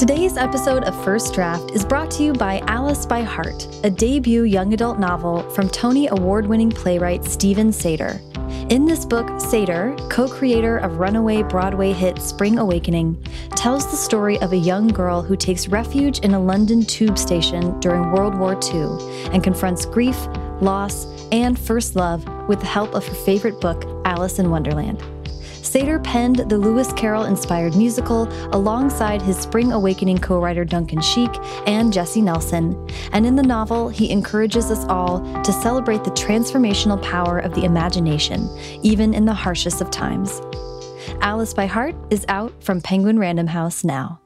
[0.00, 4.44] Today's episode of First Draft is brought to you by Alice by Heart, a debut
[4.44, 8.18] young adult novel from Tony Award winning playwright Steven Sater.
[8.72, 13.22] In this book, Sater, co creator of runaway Broadway hit Spring Awakening,
[13.56, 17.78] tells the story of a young girl who takes refuge in a London tube station
[17.80, 18.96] during World War II
[19.34, 20.16] and confronts grief,
[20.62, 25.02] loss, and first love with the help of her favorite book, Alice in Wonderland.
[25.62, 31.30] Sater penned the Lewis Carroll inspired musical alongside his Spring Awakening co writer Duncan Sheik
[31.66, 32.88] and Jessie Nelson.
[33.12, 37.64] And in the novel, he encourages us all to celebrate the transformational power of the
[37.64, 38.48] imagination,
[38.82, 40.40] even in the harshest of times.
[41.20, 44.18] Alice by Heart is out from Penguin Random House now.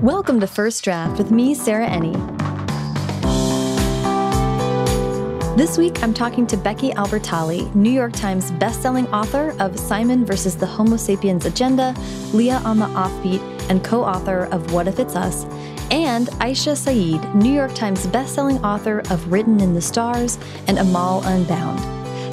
[0.00, 2.43] Welcome to First Draft with me, Sarah Enni.
[5.56, 10.56] This week, I'm talking to Becky Albertalli, New York Times bestselling author of Simon versus
[10.56, 11.94] the Homo sapiens Agenda,
[12.32, 15.44] Leah on the Offbeat, and co author of What If It's Us,
[15.92, 21.22] and Aisha Saeed, New York Times bestselling author of Written in the Stars and Amal
[21.24, 21.78] Unbound.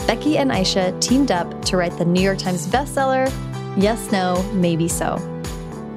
[0.08, 3.32] Becky and Aisha teamed up to write the New York Times bestseller,
[3.78, 5.20] Yes, No, Maybe So.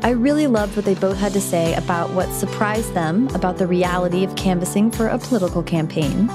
[0.02, 3.66] I really loved what they both had to say about what surprised them about the
[3.66, 6.28] reality of canvassing for a political campaign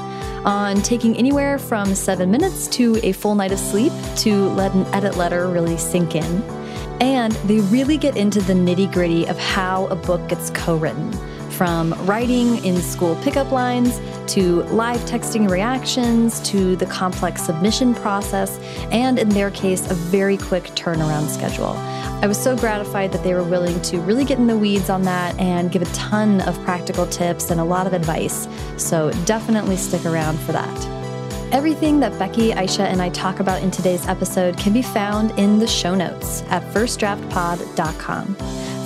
[0.46, 4.86] on taking anywhere from seven minutes to a full night of sleep to let an
[4.94, 6.44] edit letter really sink in.
[7.02, 11.12] And they really get into the nitty gritty of how a book gets co written
[11.60, 14.00] from writing in school pickup lines
[14.34, 18.58] to live texting reactions to the complex submission process,
[18.92, 21.76] and in their case, a very quick turnaround schedule.
[22.22, 25.04] I was so gratified that they were willing to really get in the weeds on
[25.04, 28.48] that and give a ton of practical tips and a lot of advice.
[28.80, 31.00] So definitely stick around for that.
[31.52, 35.58] Everything that Becky, Aisha, and I talk about in today's episode can be found in
[35.58, 38.36] the show notes at firstdraftpod.com.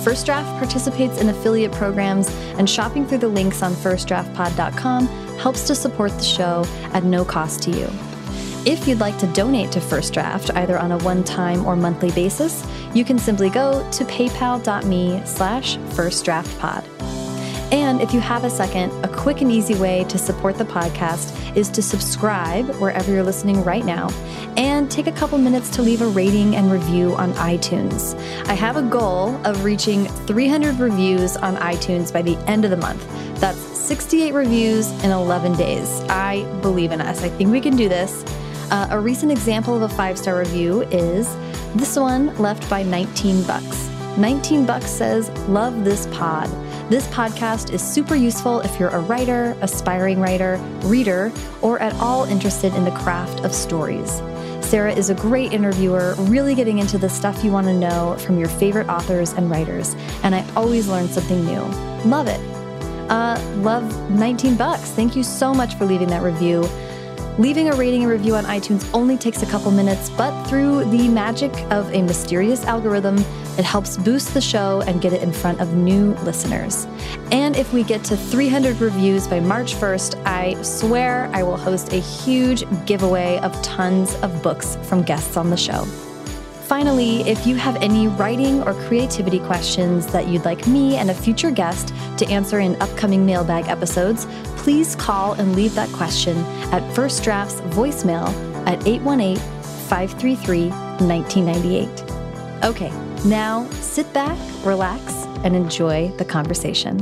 [0.02, 2.28] First Draft participates in affiliate programs,
[2.58, 5.06] and shopping through the links on firstdraftpod.com
[5.38, 7.88] helps to support the show at no cost to you.
[8.66, 12.66] If you'd like to donate to First Draft, either on a one-time or monthly basis,
[12.94, 16.93] you can simply go to paypal.me slash firstdraftpod.
[17.74, 21.56] And if you have a second, a quick and easy way to support the podcast
[21.56, 24.10] is to subscribe wherever you're listening right now
[24.56, 28.16] and take a couple minutes to leave a rating and review on iTunes.
[28.46, 32.76] I have a goal of reaching 300 reviews on iTunes by the end of the
[32.76, 33.04] month.
[33.40, 36.00] That's 68 reviews in 11 days.
[36.02, 37.24] I believe in us.
[37.24, 38.24] I think we can do this.
[38.70, 41.34] Uh, a recent example of a five star review is
[41.74, 43.90] this one left by 19 bucks.
[44.16, 46.48] 19 bucks says, Love this pod.
[46.90, 52.24] This podcast is super useful if you're a writer, aspiring writer, reader, or at all
[52.24, 54.20] interested in the craft of stories.
[54.60, 58.38] Sarah is a great interviewer, really getting into the stuff you want to know from
[58.38, 61.62] your favorite authors and writers, and I always learn something new.
[62.04, 62.40] Love it.
[63.10, 64.90] Uh, love 19 bucks.
[64.90, 66.68] Thank you so much for leaving that review.
[67.36, 71.08] Leaving a rating and review on iTunes only takes a couple minutes, but through the
[71.08, 73.18] magic of a mysterious algorithm,
[73.58, 76.86] it helps boost the show and get it in front of new listeners.
[77.32, 81.92] And if we get to 300 reviews by March 1st, I swear I will host
[81.92, 85.84] a huge giveaway of tons of books from guests on the show.
[86.74, 91.14] Finally, if you have any writing or creativity questions that you'd like me and a
[91.14, 94.26] future guest to answer in upcoming mailbag episodes,
[94.56, 96.36] please call and leave that question
[96.72, 98.26] at First Draft's voicemail
[98.66, 99.36] at 818
[99.86, 100.70] 533
[101.06, 101.88] 1998.
[102.64, 102.90] Okay,
[103.24, 104.36] now sit back,
[104.66, 105.14] relax,
[105.44, 106.98] and enjoy the conversation.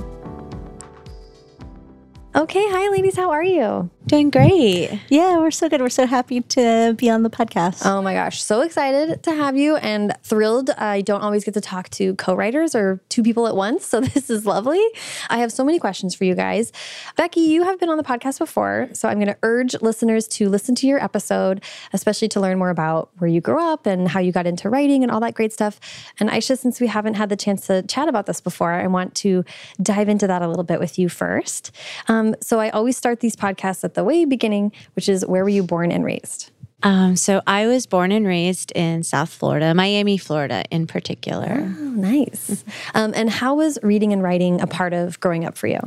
[2.37, 3.91] Okay, hi ladies, how are you?
[4.13, 5.01] Doing great.
[5.09, 5.81] Yeah, we're so good.
[5.81, 7.87] We're so happy to be on the podcast.
[7.87, 10.69] Oh my gosh, so excited to have you and thrilled.
[10.69, 14.01] I don't always get to talk to co writers or two people at once, so
[14.03, 14.85] this is lovely.
[15.31, 16.73] I have so many questions for you guys.
[17.17, 20.51] Becky, you have been on the podcast before, so I'm going to urge listeners to
[20.51, 24.21] listen to your episode, especially to learn more about where you grew up and how
[24.21, 25.81] you got into writing and all that great stuff.
[26.21, 29.15] And Aisha, since we haven't had the chance to chat about this before, I want
[29.15, 29.43] to
[29.81, 31.71] dive into that a little bit with you first.
[32.09, 35.45] Um, so I always start these podcasts at at the way beginning, which is where
[35.45, 36.51] were you born and raised?
[36.83, 41.59] Um, so I was born and raised in South Florida, Miami, Florida, in particular.
[41.61, 42.65] Oh, nice.
[42.95, 45.79] Um, and how was reading and writing a part of growing up for you?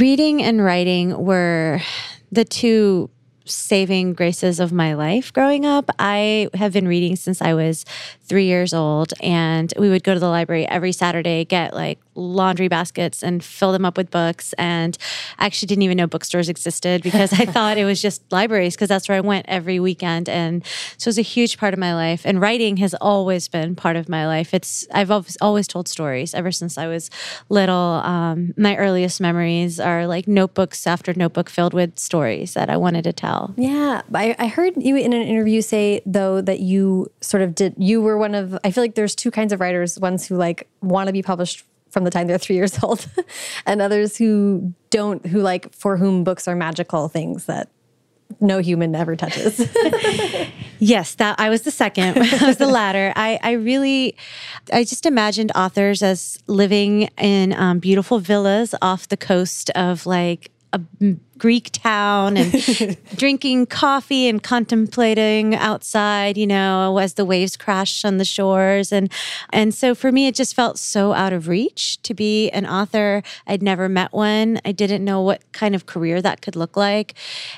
[0.00, 1.80] Reading and writing were
[2.32, 3.10] the two
[3.44, 5.90] saving graces of my life growing up.
[5.98, 7.84] I have been reading since I was
[8.30, 12.68] three years old, and we would go to the library every Saturday, get like laundry
[12.68, 14.52] baskets and fill them up with books.
[14.52, 14.96] And
[15.40, 18.88] I actually didn't even know bookstores existed because I thought it was just libraries because
[18.88, 20.28] that's where I went every weekend.
[20.28, 20.64] And
[20.96, 22.22] so it was a huge part of my life.
[22.24, 24.54] And writing has always been part of my life.
[24.54, 27.10] It's I've always, always told stories ever since I was
[27.48, 27.74] little.
[27.74, 33.02] Um, my earliest memories are like notebooks after notebook filled with stories that I wanted
[33.04, 33.54] to tell.
[33.56, 37.74] Yeah, I, I heard you in an interview say though that you sort of did.
[37.76, 38.56] You were one of.
[38.62, 41.64] I feel like there's two kinds of writers: ones who like want to be published
[41.90, 43.08] from the time they're three years old,
[43.66, 47.68] and others who don't, who like for whom books are magical things that
[48.38, 49.58] no human ever touches.
[50.78, 52.18] yes, that I was the second.
[52.42, 53.12] I was the latter.
[53.16, 54.16] I, I really,
[54.72, 60.52] I just imagined authors as living in um, beautiful villas off the coast of like
[60.72, 60.80] a
[61.40, 68.18] Greek town and drinking coffee and contemplating outside, you know, as the waves crashed on
[68.18, 68.92] the shores.
[68.92, 69.10] And
[69.52, 73.22] and so for me, it just felt so out of reach to be an author.
[73.46, 74.60] I'd never met one.
[74.64, 77.14] I didn't know what kind of career that could look like.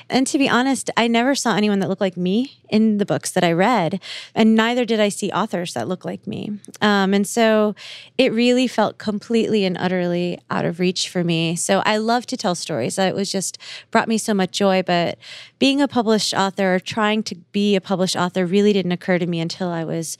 [0.09, 3.29] And to be honest, I never saw anyone that looked like me in the books
[3.31, 4.01] that I read,
[4.33, 6.57] and neither did I see authors that look like me.
[6.81, 7.75] Um, and so
[8.17, 11.55] it really felt completely and utterly out of reach for me.
[11.55, 12.97] So I love to tell stories.
[12.97, 13.59] It was just
[13.91, 14.83] brought me so much joy.
[14.83, 15.17] But
[15.59, 19.39] being a published author, trying to be a published author, really didn't occur to me
[19.39, 20.17] until I was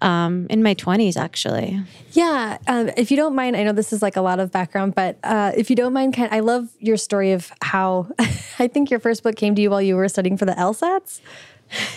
[0.00, 1.80] um, in my 20s, actually.
[2.12, 2.58] Yeah.
[2.66, 5.18] Um, if you don't mind, I know this is like a lot of background, but
[5.22, 8.08] uh, if you don't mind, kind I love your story of how
[8.58, 11.20] I think your first book came to you while you were studying for the LSATs.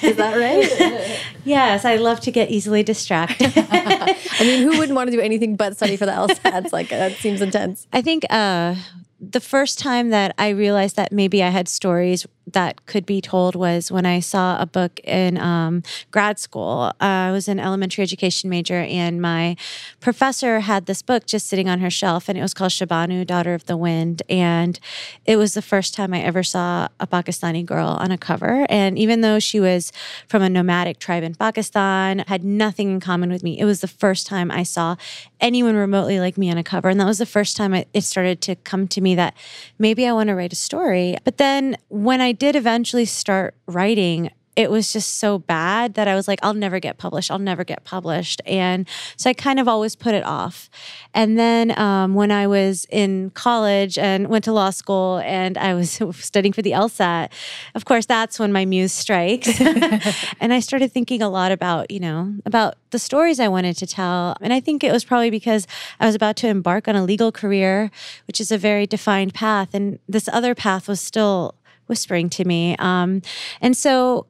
[0.01, 1.21] Is that right?
[1.45, 3.51] yes, I love to get easily distracted.
[3.55, 6.71] I mean, who wouldn't want to do anything but study for the LSATs?
[6.71, 7.87] Like that seems intense.
[7.91, 8.75] I think uh,
[9.19, 13.55] the first time that I realized that maybe I had stories that could be told
[13.55, 16.91] was when I saw a book in um, grad school.
[17.01, 19.55] Uh, I was an elementary education major, and my
[19.99, 23.53] professor had this book just sitting on her shelf, and it was called Shabanu, Daughter
[23.53, 24.21] of the Wind.
[24.29, 24.79] And
[25.25, 28.65] it was the first time I ever saw a Pakistani girl on a cover.
[28.69, 29.91] And even though she was
[30.27, 33.87] from a nomadic tribe in Pakistan, had nothing in common with me, it was the
[33.87, 34.95] first time I saw
[35.39, 36.89] anyone remotely like me on a cover.
[36.89, 39.35] And that was the first time it started to come to me that
[39.79, 41.17] maybe I want to write a story.
[41.23, 46.15] But then when I did eventually start writing, it was just so bad that I
[46.15, 47.29] was like, I'll never get published.
[47.29, 48.41] I'll never get published.
[48.45, 48.87] And
[49.17, 50.69] so I kind of always put it off.
[51.13, 55.73] And then um, when I was in college and went to law school and I
[55.73, 57.31] was studying for the LSAT,
[57.73, 59.59] of course, that's when my muse strikes.
[60.39, 63.87] and I started thinking a lot about, you know, about the stories I wanted to
[63.87, 64.37] tell.
[64.39, 65.67] And I think it was probably because
[65.99, 67.91] I was about to embark on a legal career,
[68.25, 69.73] which is a very defined path.
[69.73, 71.55] And this other path was still
[71.87, 72.75] whispering to me.
[72.77, 73.21] Um,
[73.61, 74.27] and so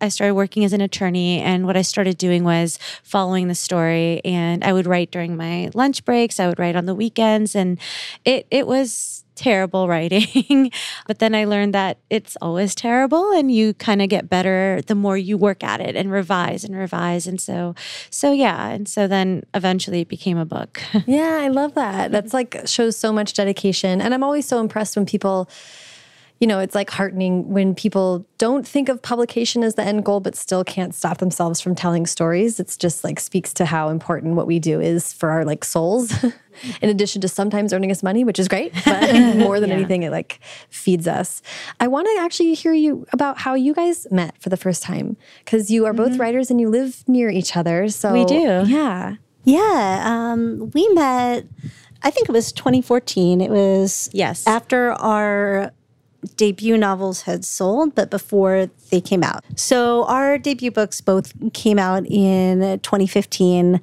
[0.00, 4.20] I started working as an attorney, and what I started doing was following the story.
[4.24, 6.38] And I would write during my lunch breaks.
[6.38, 7.78] I would write on the weekends, and
[8.24, 10.70] it it was terrible writing.
[11.06, 14.94] but then I learned that it's always terrible, and you kind of get better the
[14.94, 17.26] more you work at it and revise and revise.
[17.26, 17.74] And so,
[18.10, 20.80] so yeah, and so then eventually it became a book.
[21.06, 22.12] yeah, I love that.
[22.12, 25.48] That's like shows so much dedication, and I'm always so impressed when people
[26.40, 30.20] you know, it's like heartening when people don't think of publication as the end goal,
[30.20, 32.60] but still can't stop themselves from telling stories.
[32.60, 36.12] It's just like speaks to how important what we do is for our like souls,
[36.80, 38.72] in addition to sometimes earning us money, which is great.
[38.84, 39.76] But more than yeah.
[39.76, 40.38] anything, it like
[40.70, 41.42] feeds us.
[41.80, 45.16] I want to actually hear you about how you guys met for the first time
[45.44, 46.20] because you are both mm -hmm.
[46.20, 47.88] writers and you live near each other.
[47.88, 48.64] So we do.
[48.66, 49.14] Yeah.
[49.44, 50.04] Yeah.
[50.06, 51.46] Um, we met,
[52.04, 53.40] I think it was 2014.
[53.40, 55.72] It was yes after our
[56.36, 59.44] debut novels had sold, but before they came out.
[59.56, 63.80] So our debut books both came out in 2015.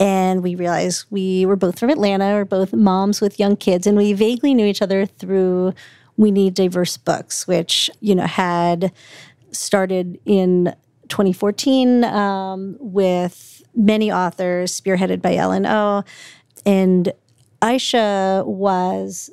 [0.00, 3.96] And we realized we were both from Atlanta, we're both moms with young kids, and
[3.96, 5.74] we vaguely knew each other through
[6.16, 8.90] We Need Diverse Books, which, you know, had
[9.50, 10.74] started in
[11.08, 16.04] 2014 um, with many authors, spearheaded by Ellen O.
[16.64, 17.12] And
[17.60, 19.30] Aisha was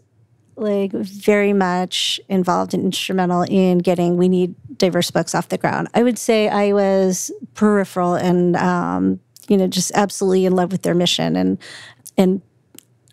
[0.59, 5.87] like very much involved and instrumental in getting we need diverse books off the ground.
[5.93, 10.81] I would say I was peripheral and um, you know just absolutely in love with
[10.81, 11.57] their mission and
[12.17, 12.41] and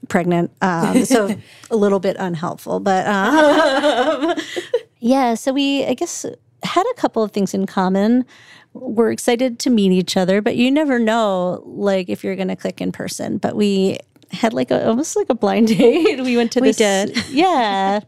[0.09, 1.37] pregnant, um, so
[1.71, 4.35] a little bit unhelpful, but um,
[4.99, 5.35] yeah.
[5.35, 6.25] So we I guess
[6.63, 8.25] had a couple of things in common.
[8.73, 12.57] We're excited to meet each other, but you never know like if you're going to
[12.57, 13.39] click in person.
[13.39, 13.99] But we
[14.33, 16.21] had like a almost like a blind date.
[16.23, 16.77] We went to we this.
[16.77, 17.17] did.
[17.31, 18.01] Yeah.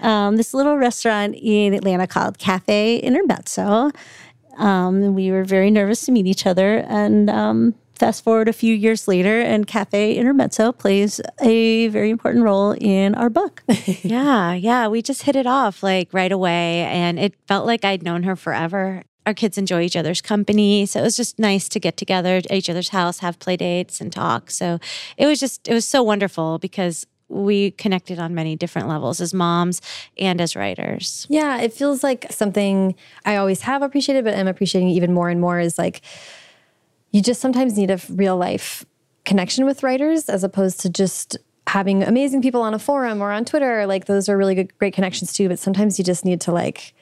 [0.00, 3.90] Um, this little restaurant in Atlanta called Cafe Intermezzo.
[4.58, 8.74] Um, we were very nervous to meet each other, and um, fast forward a few
[8.74, 13.62] years later, and Cafe Intermezzo plays a very important role in our book.
[14.02, 14.88] yeah, yeah.
[14.88, 16.80] We just hit it off like right away.
[16.84, 19.02] And it felt like I'd known her forever.
[19.26, 20.86] Our kids enjoy each other's company.
[20.86, 24.00] So it was just nice to get together at each other's house, have play dates
[24.00, 24.50] and talk.
[24.50, 24.78] So
[25.16, 29.34] it was just, it was so wonderful because we connected on many different levels as
[29.34, 29.82] moms
[30.16, 31.26] and as writers.
[31.28, 35.40] Yeah, it feels like something I always have appreciated, but I'm appreciating even more and
[35.40, 36.02] more is like
[37.10, 38.84] you just sometimes need a real life
[39.24, 43.44] connection with writers as opposed to just having amazing people on a forum or on
[43.44, 43.86] Twitter.
[43.86, 45.48] Like those are really good, great connections too.
[45.48, 46.94] But sometimes you just need to like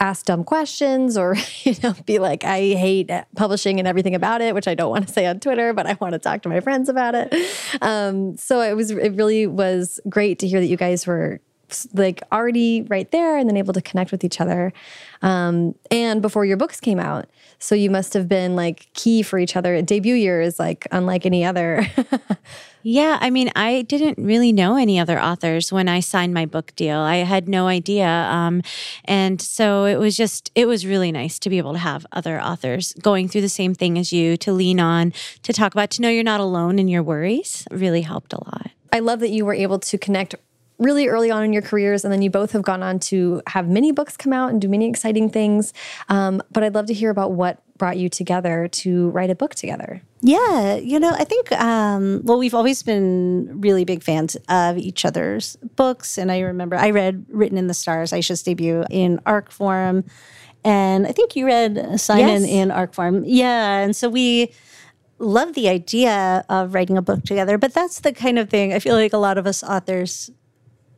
[0.00, 4.54] ask dumb questions or you know be like i hate publishing and everything about it
[4.54, 6.60] which i don't want to say on twitter but i want to talk to my
[6.60, 7.34] friends about it.
[7.82, 11.40] Um, so it was it really was great to hear that you guys were
[11.94, 14.74] like already right there and then able to connect with each other.
[15.22, 17.30] Um, and before your books came out
[17.62, 19.80] so you must have been like key for each other.
[19.82, 21.86] Debut year is like unlike any other
[22.82, 26.74] Yeah, I mean, I didn't really know any other authors when I signed my book
[26.74, 26.98] deal.
[26.98, 28.06] I had no idea.
[28.06, 28.62] Um,
[29.04, 32.40] and so it was just, it was really nice to be able to have other
[32.40, 35.12] authors going through the same thing as you, to lean on,
[35.42, 38.70] to talk about, to know you're not alone in your worries really helped a lot.
[38.92, 40.34] I love that you were able to connect
[40.78, 43.68] really early on in your careers, and then you both have gone on to have
[43.68, 45.72] many books come out and do many exciting things.
[46.08, 49.56] Um, but I'd love to hear about what brought you together to write a book
[49.56, 50.00] together.
[50.20, 55.04] Yeah, you know, I think, um, well, we've always been really big fans of each
[55.04, 56.16] other's books.
[56.16, 60.04] And I remember I read Written in the Stars, Aisha's debut in ARC form.
[60.62, 62.44] And I think you read Simon Yes.
[62.44, 63.24] in ARC form.
[63.26, 63.78] Yeah.
[63.78, 64.52] And so we
[65.18, 67.58] love the idea of writing a book together.
[67.58, 70.30] But that's the kind of thing I feel like a lot of us authors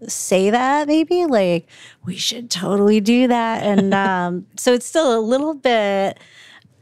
[0.07, 1.67] say that maybe like
[2.05, 3.63] we should totally do that.
[3.63, 6.19] And um, so it's still a little bit.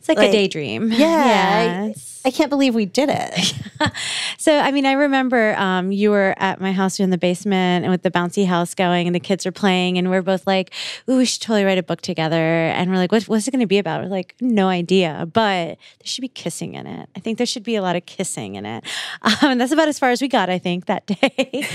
[0.03, 0.91] It's like, Like, a daydream.
[0.93, 1.85] Yeah.
[1.85, 3.55] it's- I, I can't believe we did it.
[4.39, 7.91] So, I mean, I remember um, you were at my house in the basement and
[7.91, 10.73] with the bouncy house going, and the kids are playing, and we're both like,
[11.09, 13.61] "Ooh, we should totally write a book together." And we're like, what, "What's it going
[13.61, 17.09] to be about?" We're like, "No idea," but there should be kissing in it.
[17.17, 18.85] I think there should be a lot of kissing in it,
[19.23, 20.49] um, and that's about as far as we got.
[20.49, 21.67] I think that day.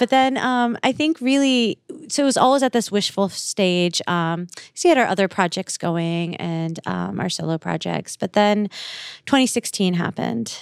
[0.00, 1.78] but then um, I think really,
[2.10, 4.02] so it was always at this wishful stage.
[4.06, 8.68] Um, 'cause we had our other projects going and um, our solo projects, but then
[9.26, 10.56] 2016 happened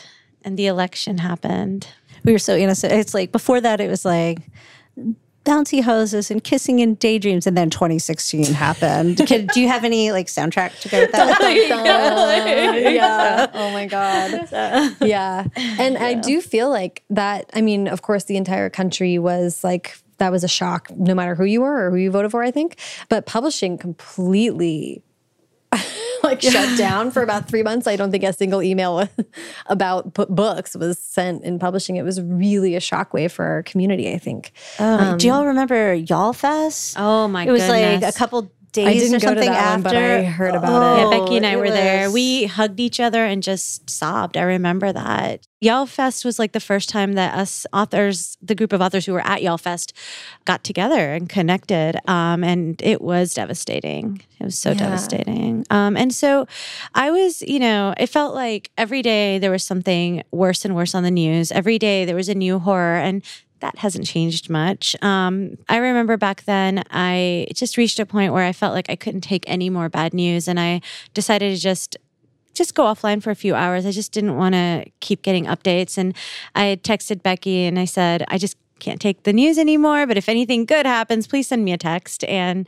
[0.45, 1.89] and the election happened.
[2.25, 2.93] we were so innocent.
[2.93, 4.39] It's like before that, it was like
[5.45, 9.17] bouncy houses and kissing and daydreams, and then 2016 happened.
[9.27, 11.39] Can, do you have any like soundtrack to go with that?
[12.95, 13.47] yeah.
[13.55, 14.97] Oh my God.
[15.01, 15.47] Yeah.
[15.79, 17.49] And I do feel like that.
[17.55, 21.35] I mean, of course, the entire country was like, that was a shock, no matter
[21.35, 22.79] who you were or who you voted for, I think.
[23.09, 25.03] But publishing completely
[26.23, 27.87] like shut down for about three months.
[27.87, 29.09] I don't think a single email
[29.67, 31.97] about books was sent in publishing.
[31.97, 34.53] It was really a shockwave for our community, I think.
[34.79, 36.97] Um, do y'all remember Y'all Fest?
[36.99, 39.71] Oh my It was like a couple days I didn't or go to something that
[39.71, 39.89] one, after.
[39.89, 41.03] but I heard about it.
[41.03, 42.11] Yeah, Becky and I it were there.
[42.11, 44.37] We hugged each other and just sobbed.
[44.37, 45.47] I remember that.
[45.61, 49.13] Y'all Fest was like the first time that us authors, the group of authors who
[49.13, 49.93] were at Y'all Fest,
[50.45, 51.99] got together and connected.
[52.09, 54.23] Um, and it was devastating.
[54.39, 55.67] It was so devastating.
[55.71, 56.47] Um, and so
[56.95, 60.95] I was, you know, it felt like every day there was something worse and worse
[60.95, 61.51] on the news.
[61.51, 62.97] Every day there was a new horror.
[62.97, 63.25] And
[63.61, 64.97] that hasn't changed much.
[65.03, 68.97] Um, I remember back then, I just reached a point where I felt like I
[68.97, 70.81] couldn't take any more bad news, and I
[71.15, 71.97] decided to just
[72.55, 73.87] just go offline for a few hours.
[73.87, 76.15] I just didn't want to keep getting updates, and
[76.55, 80.07] I texted Becky and I said, I just can't take the news anymore.
[80.07, 82.25] But if anything good happens, please send me a text.
[82.25, 82.67] And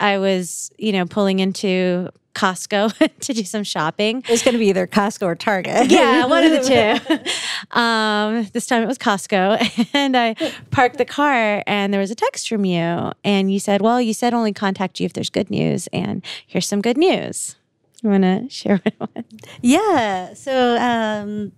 [0.00, 4.18] I was, you know, pulling into Costco to do some shopping.
[4.18, 5.90] It was going to be either Costco or Target.
[5.90, 6.60] Yeah, one of the
[7.72, 7.78] two.
[7.78, 10.34] Um, this time it was Costco, and I
[10.70, 14.14] parked the car, and there was a text from you, and you said, "Well, you
[14.14, 17.56] said only contact you if there's good news, and here's some good news."
[18.02, 19.24] You want to share what?
[19.60, 20.32] Yeah.
[20.34, 21.50] So, um,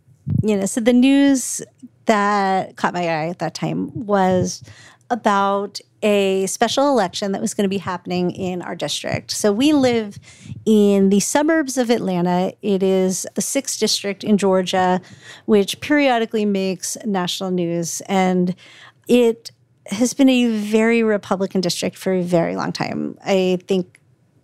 [0.42, 1.60] you know, so the news
[2.06, 4.62] that caught my eye at that time was
[5.10, 9.32] about a special election that was going to be happening in our district.
[9.32, 10.18] So we live
[10.64, 12.52] in the suburbs of Atlanta.
[12.62, 15.00] It is the sixth district in Georgia,
[15.44, 18.00] which periodically makes national news.
[18.02, 18.54] And
[19.08, 19.50] it
[19.86, 23.18] has been a very Republican district for a very long time.
[23.24, 23.99] I think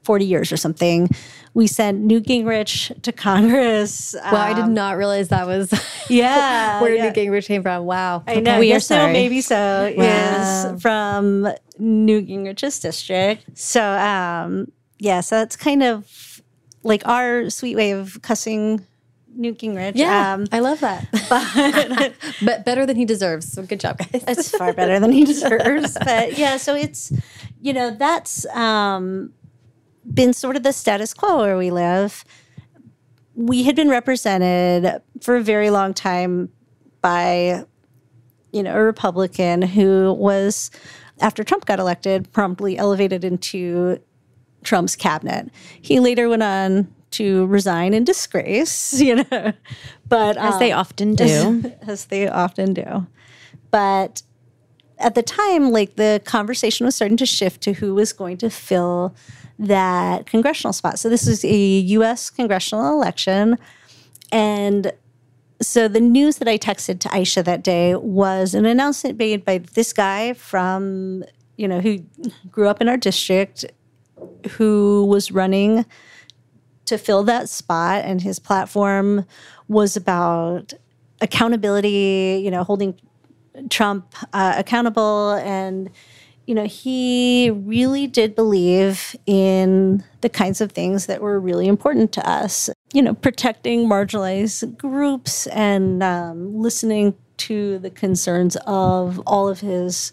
[0.07, 1.09] 40 years or something.
[1.53, 4.15] We sent Newt Gingrich to Congress.
[4.15, 5.73] Wow, I did not realize that was
[6.09, 7.05] yeah, where yeah.
[7.07, 7.85] Newt Gingrich came from.
[7.87, 8.23] Wow.
[8.27, 8.61] I know.
[8.61, 9.13] We are yes, no, sorry.
[9.13, 9.93] maybe so.
[9.97, 10.73] Wow.
[10.75, 11.49] Is from
[11.79, 13.59] Newt Gingrich's district.
[13.59, 16.41] So, um, yeah, so that's kind of
[16.85, 18.87] like our sweet way of cussing
[19.35, 19.93] Newt Gingrich.
[19.97, 21.09] Yeah, Um, I love that.
[21.99, 23.53] But, but better than he deserves.
[23.53, 24.25] So good job, guys.
[24.29, 25.97] it's far better than he deserves.
[26.05, 27.13] But yeah, so it's
[27.61, 29.33] you know that's um,
[30.13, 32.25] been sort of the status quo where we live.
[33.35, 36.51] We had been represented for a very long time
[37.03, 37.65] by
[38.53, 40.71] you know a Republican who was
[41.21, 44.01] after Trump got elected promptly elevated into
[44.65, 45.51] Trump's cabinet.
[45.81, 49.53] He later went on to resign in disgrace, you know,
[50.09, 51.73] but as they um, often do.
[51.83, 53.07] as they often do.
[53.71, 54.23] But
[54.99, 58.51] at the time, like the conversation was starting to shift to who was going to
[58.51, 59.15] fill
[59.59, 60.99] that congressional spot.
[60.99, 62.31] So this is a U.S.
[62.31, 63.59] congressional election,
[64.33, 64.93] and
[65.61, 69.59] so the news that I texted to Aisha that day was an announcement made by
[69.59, 71.25] this guy from
[71.57, 71.99] you know who
[72.51, 73.65] grew up in our district,
[74.51, 75.87] who was running
[76.87, 79.27] to fill that spot, and his platform
[79.69, 80.75] was about
[81.21, 82.41] accountability.
[82.45, 82.99] You know, holding
[83.71, 85.33] Trump uh, accountable.
[85.33, 85.91] And
[86.47, 92.13] you know he really did believe in the kinds of things that were really important
[92.13, 99.49] to us you know protecting marginalized groups and um, listening to the concerns of all
[99.49, 100.13] of his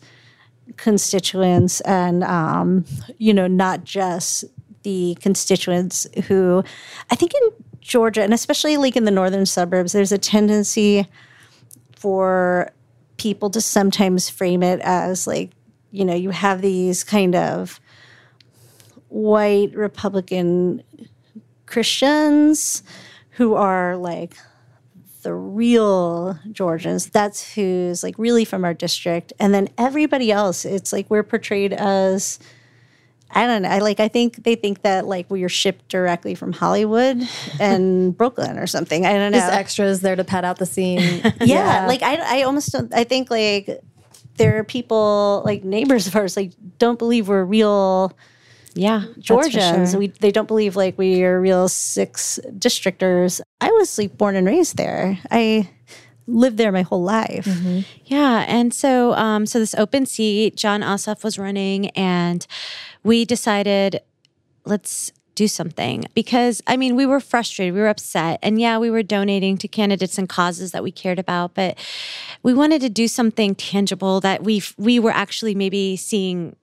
[0.76, 2.84] constituents and um,
[3.18, 4.44] you know not just
[4.82, 6.64] the constituents who
[7.10, 11.08] i think in georgia and especially like in the northern suburbs there's a tendency
[11.96, 12.70] for
[13.24, 15.52] people to sometimes frame it as like
[15.92, 17.80] you know you have these kind of
[19.08, 20.84] white republican
[21.66, 22.84] christians
[23.38, 24.36] who are like
[25.22, 27.10] the real georgians.
[27.10, 29.32] That's who's like really from our district.
[29.40, 32.40] And then everybody else it's like we're portrayed as
[33.36, 33.70] I don't know.
[33.70, 34.00] I like.
[34.00, 37.22] I think they think that like we are shipped directly from Hollywood
[37.60, 39.06] and Brooklyn or something.
[39.06, 39.38] I don't know.
[39.40, 41.22] Just extras there to pad out the scene.
[41.42, 42.94] yeah, like I, I almost don't.
[42.94, 43.82] I think like
[44.38, 48.12] there are people like neighbors of ours like don't believe we're real
[48.76, 49.92] Yeah, Georgians.
[49.92, 50.00] sure.
[50.00, 53.42] We they don't believe like we are real six districters.
[53.62, 55.20] I was like born and raised there.
[55.32, 55.70] I
[56.28, 57.48] lived there my whole life.
[58.06, 62.46] Yeah, and so um, so this open seat, Jon Ossoff was running, and
[63.04, 64.02] we decided
[64.66, 68.90] let's do something because I mean we were frustrated, we were upset, and yeah, we
[68.90, 71.78] were donating to candidates and causes that we cared about, but
[72.44, 76.56] we wanted to do something tangible that we we were actually maybe seeing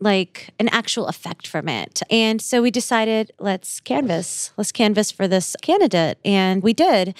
[0.00, 2.02] like an actual effect from it.
[2.10, 4.52] And so we decided let's canvas.
[4.56, 7.14] Let's canvas for this candidate and we did.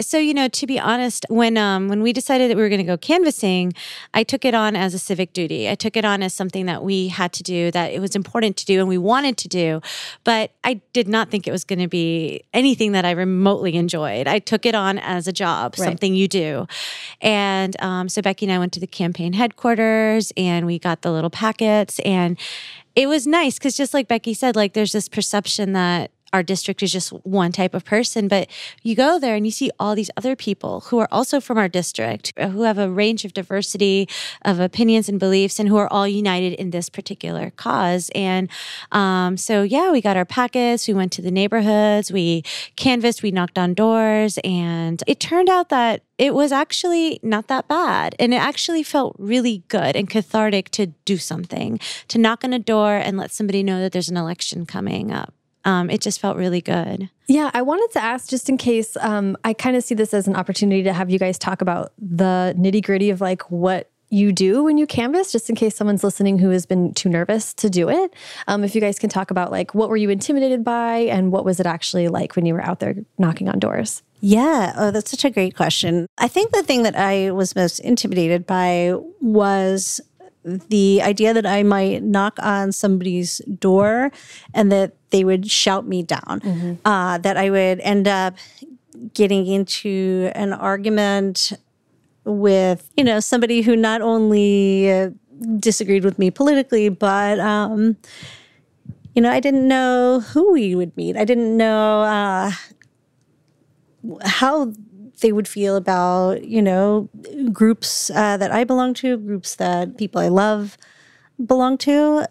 [0.00, 2.80] So you know, to be honest, when um when we decided that we were going
[2.80, 3.72] to go canvassing,
[4.14, 5.68] I took it on as a civic duty.
[5.68, 8.56] I took it on as something that we had to do that it was important
[8.58, 9.80] to do and we wanted to do,
[10.24, 14.26] but I did not think it was going to be anything that I remotely enjoyed.
[14.28, 16.66] I took it on as a job, something you do.
[17.20, 21.10] And um, so Becky and I went to the campaign headquarters and we got the
[21.10, 22.38] little packets and
[22.98, 26.82] it was nice because just like Becky said, like there's this perception that our district
[26.82, 28.48] is just one type of person, but
[28.82, 31.68] you go there and you see all these other people who are also from our
[31.68, 34.08] district, uh, who have a range of diversity
[34.42, 38.10] of opinions and beliefs, and who are all united in this particular cause.
[38.14, 38.50] And
[38.92, 42.42] um, so, yeah, we got our packets, we went to the neighborhoods, we
[42.76, 47.68] canvassed, we knocked on doors, and it turned out that it was actually not that
[47.68, 48.14] bad.
[48.18, 52.58] And it actually felt really good and cathartic to do something, to knock on a
[52.58, 55.32] door and let somebody know that there's an election coming up.
[55.64, 57.10] Um, it just felt really good.
[57.26, 60.26] Yeah, I wanted to ask just in case um, I kind of see this as
[60.26, 64.32] an opportunity to have you guys talk about the nitty gritty of like what you
[64.32, 67.68] do when you canvas, just in case someone's listening who has been too nervous to
[67.68, 68.14] do it.
[68.46, 71.44] Um, if you guys can talk about like what were you intimidated by and what
[71.44, 74.02] was it actually like when you were out there knocking on doors?
[74.20, 76.06] Yeah, oh, that's such a great question.
[76.18, 80.00] I think the thing that I was most intimidated by was
[80.68, 84.10] the idea that I might knock on somebody's door
[84.54, 86.40] and that they would shout me down,
[86.84, 88.34] uh, that I would end up
[89.14, 91.52] getting into an argument
[92.24, 95.10] with, you know, somebody who not only uh,
[95.58, 97.96] disagreed with me politically, but, um,
[99.14, 101.16] you know, I didn't know who we would meet.
[101.16, 102.50] I didn't know uh,
[104.24, 104.72] how
[105.20, 107.08] they would feel about you know
[107.52, 110.76] groups uh, that I belong to, groups that people I love
[111.44, 112.26] belong to.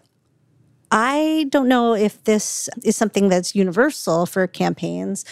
[0.90, 5.24] I don't know if this is something that's universal for campaigns.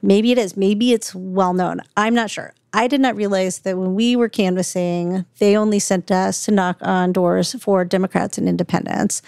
[0.00, 0.56] Maybe it is.
[0.56, 1.80] Maybe it's well known.
[1.96, 2.54] I'm not sure.
[2.72, 6.76] I did not realize that when we were canvassing, they only sent us to knock
[6.80, 9.22] on doors for Democrats and independents.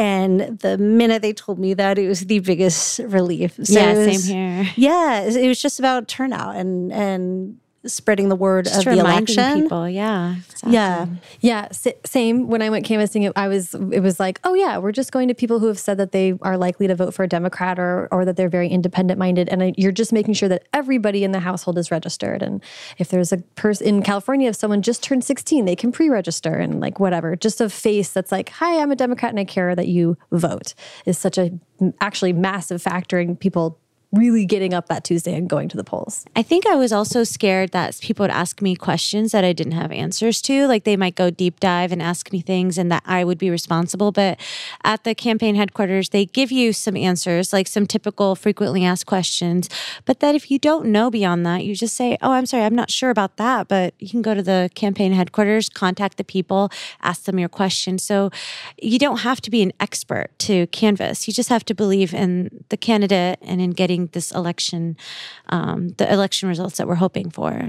[0.00, 3.58] And the minute they told me that, it was the biggest relief.
[3.62, 4.72] So yeah, it was- same here.
[4.76, 9.62] Yeah, it was just about turnout and and spreading the word Just of the election.
[9.62, 9.88] people.
[9.88, 10.34] Yeah.
[10.36, 10.72] exactly.
[10.72, 11.06] Yeah.
[11.40, 12.48] Yeah, s- same.
[12.48, 15.28] When I went canvassing, it, I was it was like, oh yeah, we're just going
[15.28, 18.06] to people who have said that they are likely to vote for a Democrat or
[18.12, 21.32] or that they're very independent minded, and I, you're just making sure that everybody in
[21.32, 22.42] the household is registered.
[22.42, 22.62] And
[22.98, 26.80] if there's a person in California, if someone just turned 16, they can pre-register and
[26.80, 27.34] like whatever.
[27.34, 30.74] Just a face that's like, hi, I'm a Democrat and I care that you vote
[31.06, 31.50] is such a
[32.02, 33.78] actually massive factor in people
[34.12, 36.24] really getting up that Tuesday and going to the polls.
[36.34, 39.72] I think I was also scared that people would ask me questions that I didn't
[39.72, 40.66] have answers to.
[40.66, 43.50] Like they might go deep dive and ask me things and that I would be
[43.50, 44.10] responsible.
[44.10, 44.40] But
[44.82, 49.68] at the campaign headquarters, they give you some answers, like some typical frequently asked questions.
[50.04, 52.74] But that if you don't know beyond that, you just say, Oh, I'm sorry, I'm
[52.74, 53.68] not sure about that.
[53.68, 56.70] But you can go to the campaign headquarters, contact the people,
[57.00, 57.98] ask them your question.
[57.98, 58.30] So
[58.82, 61.28] you don't have to be an expert to canvass.
[61.28, 64.96] You just have to believe in the candidate and in getting this election,
[65.48, 67.68] um, the election results that we're hoping for.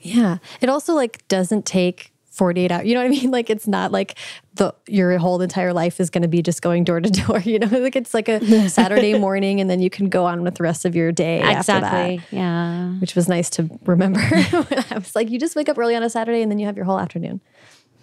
[0.00, 0.38] Yeah.
[0.60, 2.86] It also like doesn't take 48 hours.
[2.86, 3.30] You know what I mean?
[3.32, 4.18] Like it's not like
[4.54, 7.58] the your whole entire life is going to be just going door to door, you
[7.58, 7.78] know?
[7.78, 10.84] Like it's like a Saturday morning and then you can go on with the rest
[10.84, 12.20] of your day after that.
[12.30, 12.90] Yeah.
[13.00, 14.20] Which was nice to remember.
[14.22, 16.76] I was like, you just wake up early on a Saturday and then you have
[16.76, 17.40] your whole afternoon.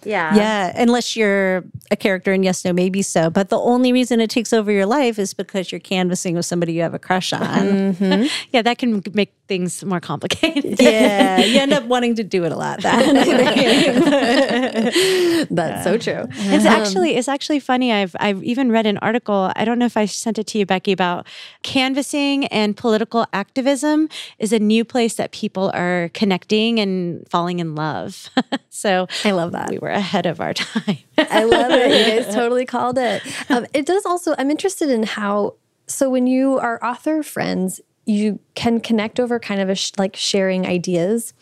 [0.04, 0.34] Yeah.
[0.34, 3.30] Yeah, unless you're a character in Yes, No, Maybe So.
[3.30, 6.72] But the only reason it takes over your life is because you're canvassing with somebody
[6.72, 7.40] you have a crush on.
[7.42, 8.26] Mm-hmm.
[8.52, 10.80] Yeah, that can make things more complicated.
[10.80, 12.82] yeah, you end up wanting to do it a lot.
[12.82, 13.14] Then.
[15.50, 16.24] That's so true.
[16.30, 17.92] It's um, actually it's actually funny.
[17.92, 19.52] I've I've even read an article.
[19.56, 21.26] I don't know if I sent it to you, Becky, about
[21.62, 24.08] canvassing and political activism
[24.38, 28.30] is a new place that people are connecting and falling in love.
[28.70, 29.70] so I love that.
[29.70, 30.98] we were ahead of our time.
[31.18, 31.90] I love it.
[31.90, 33.22] You guys totally called it.
[33.50, 35.54] Um, it does also, I'm interested in how,
[35.86, 40.16] so when you are author friends, you can connect over kind of a sh- like
[40.16, 41.32] sharing ideas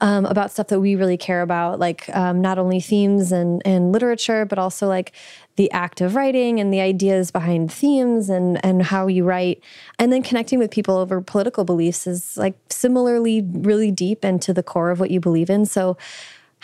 [0.00, 3.92] um, about stuff that we really care about, like um, not only themes and, and
[3.92, 5.12] literature, but also like
[5.56, 9.62] the act of writing and the ideas behind themes and, and how you write.
[9.98, 14.52] And then connecting with people over political beliefs is like similarly really deep and to
[14.52, 15.64] the core of what you believe in.
[15.64, 15.96] So,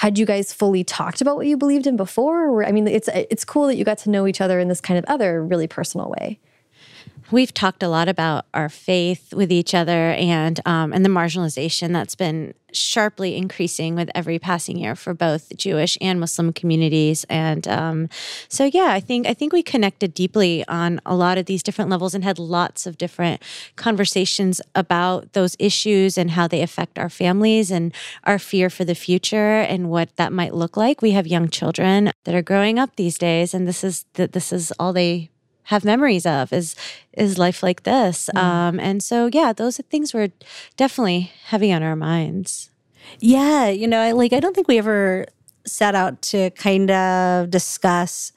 [0.02, 2.48] had you guys fully talked about what you believed in before?
[2.48, 4.80] Or, I mean, it's it's cool that you got to know each other in this
[4.80, 6.40] kind of other really personal way.
[7.32, 11.94] We've talked a lot about our faith with each other and um, and the marginalization
[11.94, 17.24] that's been sharply increasing with every passing year for both Jewish and Muslim communities.
[17.30, 18.08] And um,
[18.48, 21.90] so, yeah, I think I think we connected deeply on a lot of these different
[21.90, 23.42] levels and had lots of different
[23.76, 28.94] conversations about those issues and how they affect our families and our fear for the
[28.94, 31.00] future and what that might look like.
[31.00, 34.52] We have young children that are growing up these days, and this is that this
[34.52, 35.31] is all they
[35.72, 36.76] have memories of is
[37.12, 38.30] is life like this.
[38.34, 40.28] Um and so yeah those things were
[40.76, 42.70] definitely heavy on our minds.
[43.18, 45.26] Yeah, you know, I like I don't think we ever
[45.66, 48.32] set out to kind of discuss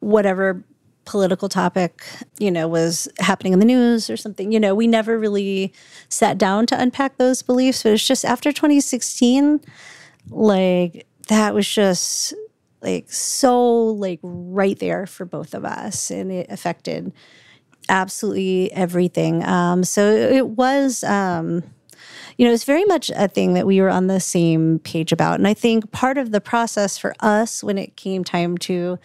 [0.00, 0.64] whatever
[1.04, 2.02] political topic,
[2.38, 4.52] you know, was happening in the news or something.
[4.52, 5.72] You know, we never really
[6.08, 9.60] sat down to unpack those beliefs, but it's just after 2016
[10.30, 12.34] like that was just
[12.84, 17.12] like so like right there for both of us and it affected
[17.88, 19.44] absolutely everything.
[19.44, 21.64] Um so it was um
[22.36, 25.34] you know it's very much a thing that we were on the same page about
[25.34, 28.98] and i think part of the process for us when it came time to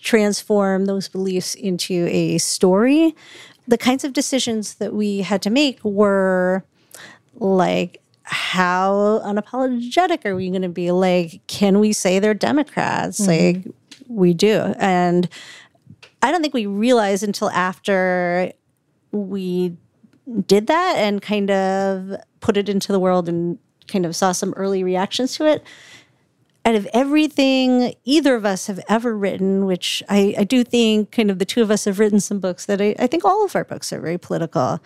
[0.00, 3.14] transform those beliefs into a story
[3.68, 6.64] the kinds of decisions that we had to make were
[7.34, 8.00] like
[8.30, 10.90] how unapologetic are we going to be?
[10.90, 13.20] Like can we say they're democrats?
[13.20, 13.58] Mm-hmm.
[13.66, 13.74] Like
[14.08, 14.74] we do.
[14.78, 15.28] And
[16.22, 18.52] i don't think we realized until after
[19.10, 19.74] we
[20.46, 24.54] did that and kind of put it into the world and kind of saw some
[24.56, 25.64] early reactions to it.
[26.64, 31.30] Out of everything either of us have ever written, which I, I do think kind
[31.30, 33.56] of the two of us have written some books that I, I think all of
[33.56, 34.80] our books are very political.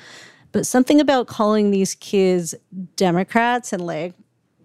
[0.55, 2.55] But something about calling these kids
[2.95, 4.15] Democrats and like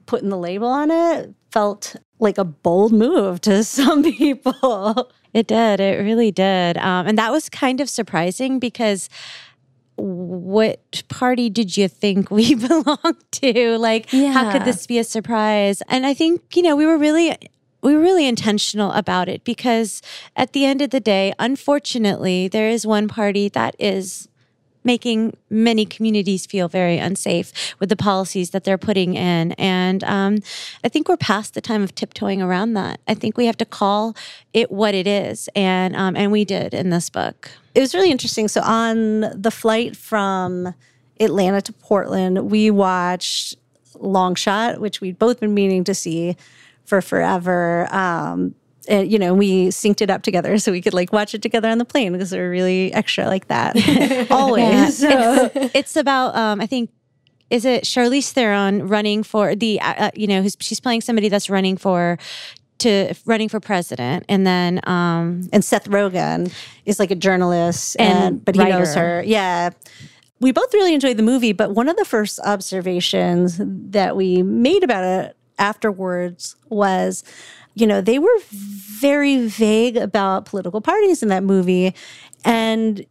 [0.05, 5.11] putting the label on it felt like a bold move to some people.
[5.33, 5.79] It did.
[5.79, 6.77] It really did.
[6.77, 9.09] Um, and that was kind of surprising because
[9.95, 13.77] what party did you think we belonged to?
[13.79, 15.81] Like, how could this be a surprise?
[15.87, 17.35] And I think, you know, we were really.
[17.81, 20.01] We were really intentional about it because
[20.35, 24.28] at the end of the day, unfortunately, there is one party that is
[24.83, 29.51] making many communities feel very unsafe with the policies that they're putting in.
[29.53, 30.39] And um,
[30.83, 32.99] I think we're past the time of tiptoeing around that.
[33.07, 34.15] I think we have to call
[34.53, 37.51] it what it is, and um, and we did in this book.
[37.75, 38.47] It was really interesting.
[38.47, 40.73] So on the flight from
[41.19, 43.55] Atlanta to Portland, we watched
[43.95, 46.35] Long Shot, which we'd both been meaning to see
[46.85, 47.87] for forever.
[47.93, 48.55] Um,
[48.87, 51.69] and, you know, we synced it up together so we could like watch it together
[51.69, 53.75] on the plane because we're really extra like that
[54.31, 54.97] always.
[54.97, 55.51] So.
[55.53, 56.89] It's, it's about, um, I think,
[57.49, 61.29] is it Charlize Theron running for the, uh, uh, you know, who's, she's playing somebody
[61.29, 62.17] that's running for
[62.79, 66.49] to running for president, and then um, and Seth Rogen
[66.85, 68.79] is like a journalist, and, And but he writer.
[68.79, 69.21] knows her.
[69.25, 69.71] Yeah,
[70.39, 74.83] we both really enjoyed the movie, but one of the first observations that we made
[74.83, 77.23] about it afterwards was,
[77.75, 81.93] you know, they were very vague about political parties in that movie,
[82.43, 83.05] and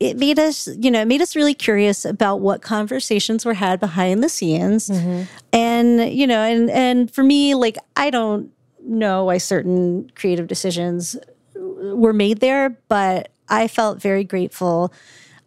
[0.00, 3.78] it made us, you know, it made us really curious about what conversations were had
[3.80, 4.88] behind the scenes.
[4.88, 5.22] Mm-hmm.
[5.52, 8.50] And, you know, and and for me, like I don't
[8.82, 11.16] know why certain creative decisions
[11.54, 14.92] were made there, but I felt very grateful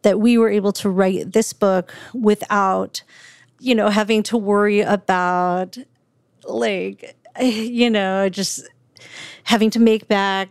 [0.04, 3.04] that we were able to write this book without,
[3.60, 5.78] you know, having to worry about
[6.46, 8.68] like, you know, just
[9.44, 10.50] having to make back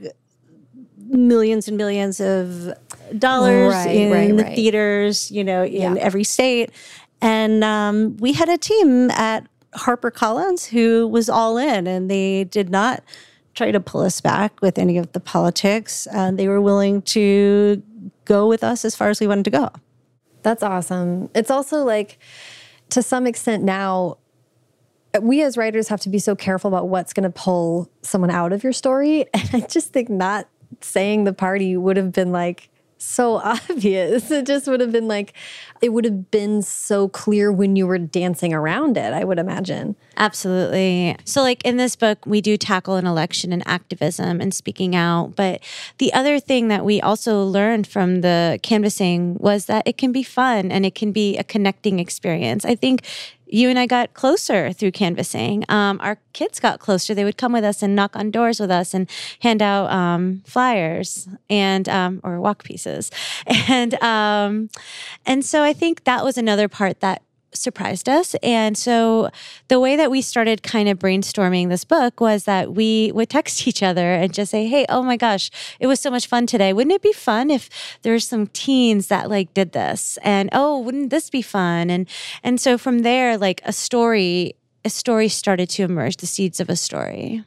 [1.08, 2.72] millions and millions of
[3.18, 4.54] dollars Right, in right, the right.
[4.56, 5.94] theaters, you know, in Yeah.
[5.98, 6.70] every state.
[7.22, 12.70] And um, we had a team at HarperCollins who was all in, and they did
[12.70, 13.02] not
[13.54, 16.06] try to pull us back with any of the politics.
[16.12, 17.82] Uh, they were willing to
[18.24, 19.70] go with us as far as we wanted to go.
[20.42, 21.30] That's awesome.
[21.34, 22.18] It's also like,
[22.90, 24.18] to some extent now,
[25.22, 28.52] we as writers have to be so careful about what's going to pull someone out
[28.52, 29.26] of your story.
[29.34, 30.48] And I just think not
[30.80, 34.30] saying the party would have been like so obvious.
[34.30, 35.34] It just would have been like,
[35.82, 39.96] it would have been so clear when you were dancing around it, I would imagine.
[40.16, 41.16] Absolutely.
[41.24, 45.36] So, like in this book, we do tackle an election and activism and speaking out.
[45.36, 45.62] But
[45.98, 50.22] the other thing that we also learned from the canvassing was that it can be
[50.22, 52.64] fun and it can be a connecting experience.
[52.64, 53.02] I think
[53.48, 55.64] you and I got closer through canvassing.
[55.68, 57.14] Um, our kids got closer.
[57.14, 59.08] They would come with us and knock on doors with us and
[59.40, 63.10] hand out um, flyers and um, or walk pieces,
[63.46, 64.70] and um,
[65.24, 67.22] and so I think that was another part that
[67.56, 68.34] surprised us.
[68.42, 69.30] And so
[69.68, 73.66] the way that we started kind of brainstorming this book was that we would text
[73.68, 75.50] each other and just say, Hey, oh my gosh,
[75.80, 76.72] it was so much fun today.
[76.72, 77.68] Wouldn't it be fun if
[78.02, 80.18] there's some teens that like did this?
[80.22, 81.90] And oh, wouldn't this be fun?
[81.90, 82.08] And
[82.42, 86.68] and so from there, like a story, a story started to emerge, the seeds of
[86.68, 87.44] a story.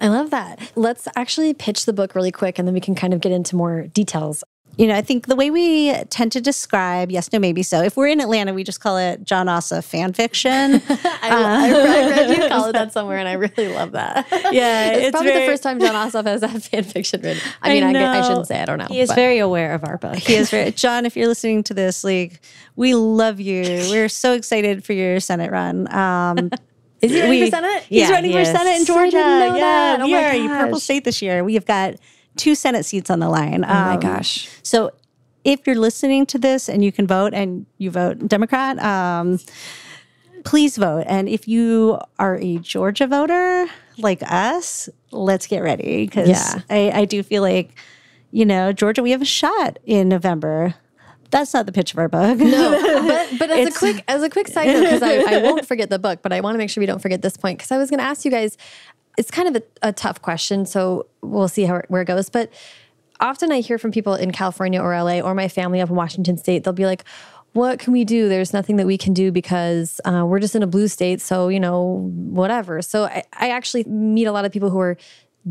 [0.00, 0.72] I love that.
[0.74, 3.54] Let's actually pitch the book really quick and then we can kind of get into
[3.54, 4.42] more details.
[4.76, 7.80] You know, I think the way we tend to describe yes, no, maybe so.
[7.82, 10.82] If we're in Atlanta, we just call it Jon Ossoff fan fiction.
[10.88, 14.26] I, I read you call it that somewhere, and I really love that.
[14.52, 17.40] Yeah, it's, it's probably very- the first time Jon Ossoff has had fan fiction written.
[17.62, 18.26] I I mean, I, I know.
[18.28, 18.60] shouldn't say.
[18.60, 18.86] I don't know.
[18.88, 20.16] He is but- very aware of our book.
[20.16, 22.40] He is very, Jon, if you're listening to this, like,
[22.74, 23.62] we love you.
[23.90, 25.92] We're so excited for your Senate run.
[25.94, 26.50] Um,
[27.00, 27.82] Is he running we- for Senate?
[27.84, 28.44] He's Yeah, running he for.
[28.44, 29.16] Senate in I Georgia.
[29.18, 30.00] yeah, that.
[30.00, 31.44] Oh we my are a purple state this year.
[31.44, 31.94] We have got
[32.36, 33.64] two Senate seats on the line.
[33.64, 34.48] Oh my Um, gosh.
[34.62, 34.90] So
[35.44, 39.38] if you're listening to this and you can vote and you vote Democrat, um,
[40.44, 41.04] please vote.
[41.06, 43.66] And if you are a Georgia voter
[43.98, 46.60] like us, let's get ready because Yeah.
[46.70, 47.70] I, I do feel like,
[48.30, 50.74] you know, Georgia, we have a shot in November.
[51.30, 52.38] That's not the pitch of our book.
[52.38, 55.66] No, but but as a quick as a quick side note, because I, I won't
[55.66, 57.72] forget the book, but I want to make sure we don't forget this point because
[57.72, 58.56] I was going to ask you guys.
[59.16, 62.30] It's kind of a, a tough question, so we'll see how where it goes.
[62.30, 62.52] But
[63.20, 66.36] often I hear from people in California or LA or my family up in Washington
[66.36, 66.64] State.
[66.64, 67.04] They'll be like,
[67.52, 68.28] "What can we do?
[68.28, 71.20] There's nothing that we can do because uh, we're just in a blue state.
[71.20, 74.96] So you know, whatever." So I, I actually meet a lot of people who are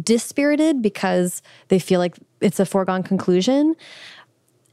[0.01, 3.75] dispirited because they feel like it's a foregone conclusion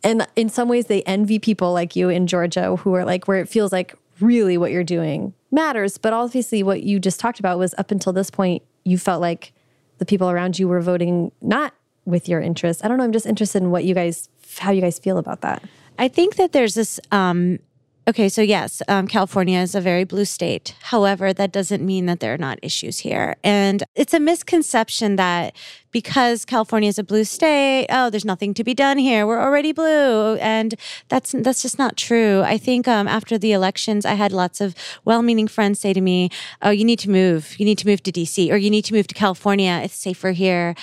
[0.02, 3.38] and in some ways they envy people like you in Georgia who are like where
[3.38, 7.58] it feels like really what you're doing matters but obviously what you just talked about
[7.58, 9.52] was up until this point you felt like
[9.98, 13.26] the people around you were voting not with your interests i don't know i'm just
[13.26, 15.62] interested in what you guys how you guys feel about that
[16.00, 16.98] I think that there's this.
[17.12, 17.58] Um,
[18.08, 20.74] okay, so yes, um, California is a very blue state.
[20.82, 23.36] However, that doesn't mean that there are not issues here.
[23.44, 25.54] And it's a misconception that
[25.92, 29.26] because California is a blue state, oh, there's nothing to be done here.
[29.26, 30.74] We're already blue, and
[31.08, 32.42] that's that's just not true.
[32.42, 36.30] I think um, after the elections, I had lots of well-meaning friends say to me,
[36.62, 37.58] "Oh, you need to move.
[37.58, 39.80] You need to move to DC, or you need to move to California.
[39.82, 40.74] It's safer here."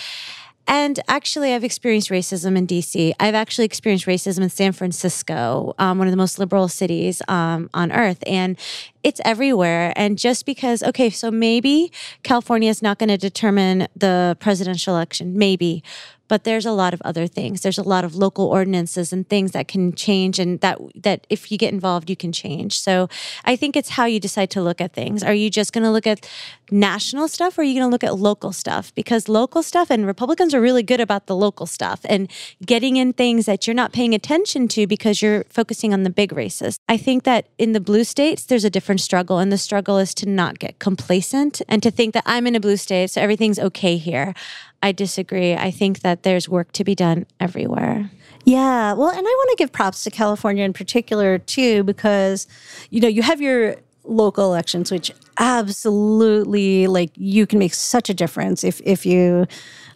[0.68, 3.14] And actually, I've experienced racism in DC.
[3.20, 7.70] I've actually experienced racism in San Francisco, um, one of the most liberal cities um,
[7.74, 8.22] on earth.
[8.28, 8.58] And
[9.02, 9.94] it's everywhere.
[9.96, 11.92] And just because, okay, so maybe
[12.24, 15.84] California is not going to determine the presidential election, maybe
[16.28, 17.62] but there's a lot of other things.
[17.62, 21.52] There's a lot of local ordinances and things that can change and that that if
[21.52, 22.80] you get involved you can change.
[22.80, 23.10] So
[23.46, 25.24] i think it's how you decide to look at things.
[25.24, 26.28] Are you just going to look at
[26.70, 28.94] national stuff or are you going to look at local stuff?
[28.96, 32.30] Because local stuff and republicans are really good about the local stuff and
[32.66, 36.32] getting in things that you're not paying attention to because you're focusing on the big
[36.32, 36.78] races.
[36.90, 40.14] I think that in the blue states there's a different struggle and the struggle is
[40.16, 43.60] to not get complacent and to think that i'm in a blue state so everything's
[43.60, 44.34] okay here
[44.82, 45.54] I disagree.
[45.54, 48.10] I think that there's work to be done everywhere.
[48.46, 48.94] Yeah.
[48.94, 52.48] Well, and I want to give props to California in particular, too, because,
[52.90, 58.14] you know, you have your local elections, which absolutely, like, you can make such a
[58.14, 59.48] difference if, if you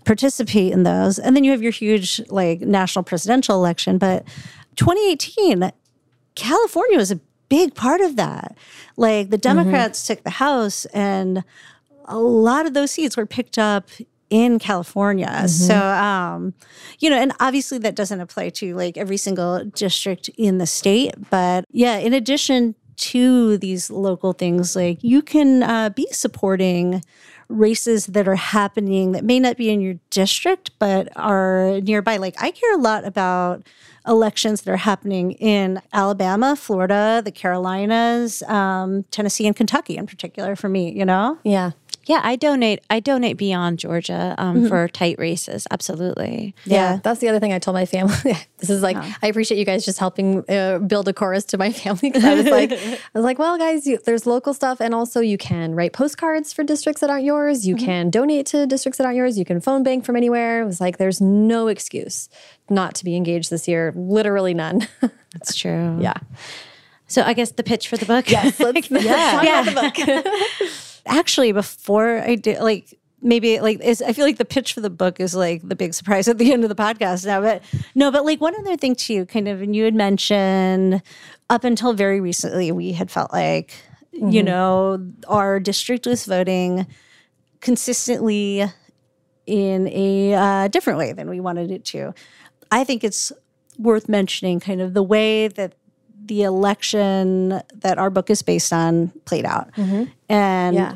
[0.04, 1.18] participate in those.
[1.18, 3.98] And then you have your huge, like, national presidential election.
[3.98, 4.26] But
[4.76, 5.72] 2018,
[6.36, 8.58] California was a big part of that.
[8.98, 9.42] Like, the mm-hmm.
[9.42, 10.14] Democrats mm-hmm.
[10.14, 11.44] took the House and
[12.06, 13.90] a lot of those seats were picked up
[14.32, 15.28] in California.
[15.28, 15.48] Mm-hmm.
[15.48, 16.56] So, um,
[17.00, 21.14] you know, and obviously that doesn't apply to like every single district in the state.
[21.30, 27.04] But yeah, in addition to these local things, like you can uh, be supporting
[27.50, 32.16] races that are happening that may not be in your district, but are nearby.
[32.16, 33.68] Like I care a lot about
[34.08, 40.56] elections that are happening in Alabama, Florida, the Carolinas, um, Tennessee, and Kentucky in particular
[40.56, 41.38] for me, you know?
[41.44, 41.72] Yeah.
[42.12, 42.82] Yeah, I donate.
[42.90, 44.68] I donate beyond Georgia um, mm-hmm.
[44.68, 45.66] for tight races.
[45.72, 46.54] Absolutely.
[46.66, 46.76] Yeah.
[46.76, 47.00] yeah.
[47.02, 48.14] that's the other thing I told my family.
[48.58, 49.16] this is like oh.
[49.22, 52.34] I appreciate you guys just helping uh, build a chorus to my family because I
[52.34, 55.74] was like, I was like, well, guys, you, there's local stuff, and also you can
[55.74, 57.66] write postcards for districts that aren't yours.
[57.66, 57.86] You mm-hmm.
[57.86, 59.40] can donate to districts that aren't yours.
[59.40, 60.64] You can phone bank from anywhere.
[60.64, 62.28] It was like, there's no excuse
[62.70, 63.94] not to be engaged this year.
[63.96, 64.86] Literally none.
[65.32, 65.98] That's true.
[66.02, 66.16] yeah.
[67.08, 68.30] So I guess the pitch for the book.
[68.30, 68.60] Yes.
[68.60, 69.42] Let's, yeah.
[69.42, 69.64] yeah.
[69.64, 70.68] the book
[71.12, 75.20] actually before I did like maybe like I feel like the pitch for the book
[75.20, 77.42] is like the big surprise at the end of the podcast now.
[77.42, 77.62] But
[77.94, 81.04] no, but like one other thing too, kind of, and you had mentioned
[81.50, 83.74] up until very recently, we had felt like
[84.16, 84.30] mm-hmm.
[84.30, 86.88] you know our district was voting
[87.60, 88.66] consistently
[89.46, 92.14] in a uh, different way than we wanted it to.
[92.72, 93.32] I think it's
[93.78, 95.74] worth mentioning kind of the way that
[96.32, 99.70] the election that our book is based on played out.
[99.74, 100.06] Mm-hmm.
[100.30, 100.96] And yeah.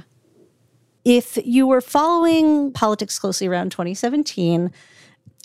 [1.04, 4.72] if you were following politics closely around 2017,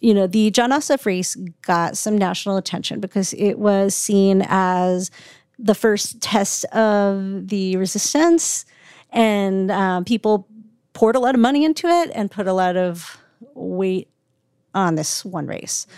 [0.01, 5.11] you know, the Jon Ossoff race got some national attention because it was seen as
[5.59, 8.65] the first test of the resistance,
[9.11, 10.47] and um, people
[10.93, 13.19] poured a lot of money into it and put a lot of
[13.55, 14.09] weight
[14.73, 15.89] on this one race.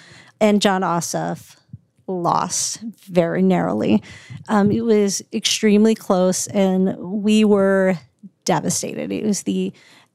[0.40, 1.56] And Jon Ossoff
[2.06, 4.02] lost very narrowly.
[4.48, 7.98] Um, it was extremely close, and we were
[8.44, 9.12] devastated.
[9.12, 9.72] It was the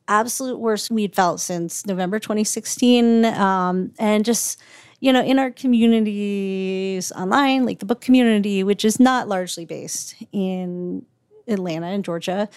[0.07, 3.25] absolute worst we'd felt since November 2016.
[3.25, 4.61] Um, and just,
[4.99, 10.15] you know, in our communities online, like the book community, which is not largely based
[10.31, 11.05] in
[11.47, 12.49] Atlanta and Georgia,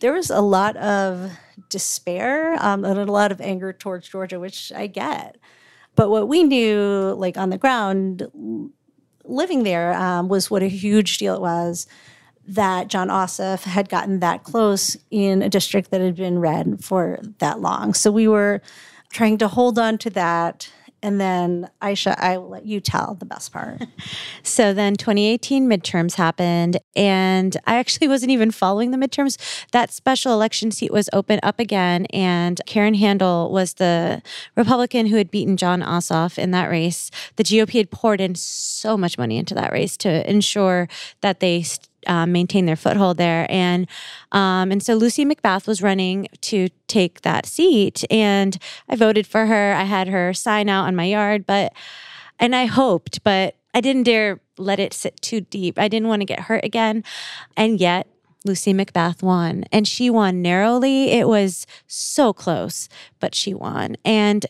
[0.00, 1.32] there was a lot of
[1.68, 5.37] despair um, and a lot of anger towards Georgia, which I get.
[5.98, 8.22] But what we knew, like on the ground,
[9.24, 11.88] living there, um, was what a huge deal it was
[12.46, 17.18] that Jon Ossoff had gotten that close in a district that had been red for
[17.40, 17.94] that long.
[17.94, 18.62] So we were
[19.12, 20.70] trying to hold on to that
[21.02, 23.82] and then Aisha, I will let you tell the best part.
[24.42, 29.38] so then 2018 midterms happened, and I actually wasn't even following the midterms.
[29.72, 34.22] That special election seat was open up again, and Karen Handel was the
[34.56, 37.10] Republican who had beaten Jon Ossoff in that race.
[37.36, 40.88] The GOP had poured in so much money into that race to ensure
[41.20, 41.64] that they
[42.08, 43.46] um, maintain their foothold there.
[43.48, 43.86] And
[44.32, 49.46] um, and so Lucy McBath was running to take that seat, and I voted for
[49.46, 49.74] her.
[49.74, 51.72] I had her sign out on my yard, but
[52.38, 55.78] and I hoped, but I didn't dare let it sit too deep.
[55.78, 57.04] I didn't want to get hurt again,
[57.56, 58.06] and yet.
[58.44, 61.10] Lucy McBath won and she won narrowly.
[61.10, 63.96] It was so close, but she won.
[64.04, 64.46] And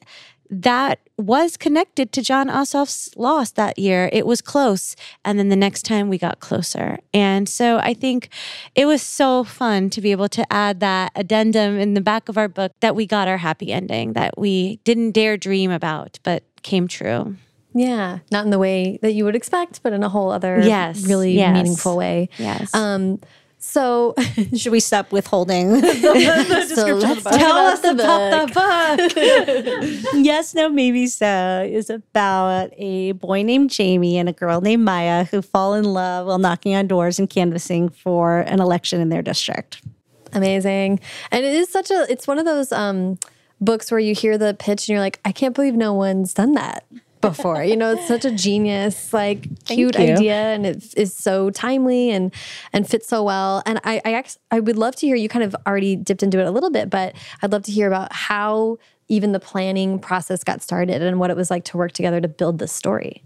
[0.51, 4.09] that was connected to Jon Ossoff's loss that year.
[4.13, 4.97] It was close.
[5.25, 6.99] And then the next time we got closer.
[7.13, 8.29] And so I think
[8.75, 12.39] it was so fun to be able to add that addendum in the back of
[12.39, 16.45] our book that we got our happy ending that we didn't dare dream about, but
[16.63, 17.37] came true.
[17.75, 21.07] Yeah, not in the way that you would expect, but in a whole other yes,
[21.07, 21.55] really yes.
[21.55, 22.29] meaningful way.
[22.39, 22.75] Yes.
[22.75, 23.21] Um,
[23.59, 24.15] So,
[24.57, 25.81] Should we stop withholding?
[25.83, 30.15] so let's talk Tell us the about the book.
[30.25, 31.69] yes, no, maybe so.
[31.69, 36.29] Is about a boy named Jamie and a girl named Maya who fall in love
[36.29, 39.83] while knocking on doors and canvassing for an election in their district.
[40.33, 41.01] Amazing.
[41.33, 43.19] And it is such a, it's one of those um,
[43.61, 46.53] books where you hear the pitch and you're like, I can't believe no one's done
[46.53, 46.85] that
[47.31, 47.63] before.
[47.65, 52.33] you know, it's such a genius, like cute idea and it is so timely and
[52.73, 53.63] and fits so well.
[53.67, 56.47] And I I, I would love to hear you kind of already dipped into it
[56.47, 60.63] a little bit, but I'd love to hear about how even the planning process got
[60.63, 63.23] started and what it was like to work together to build this story.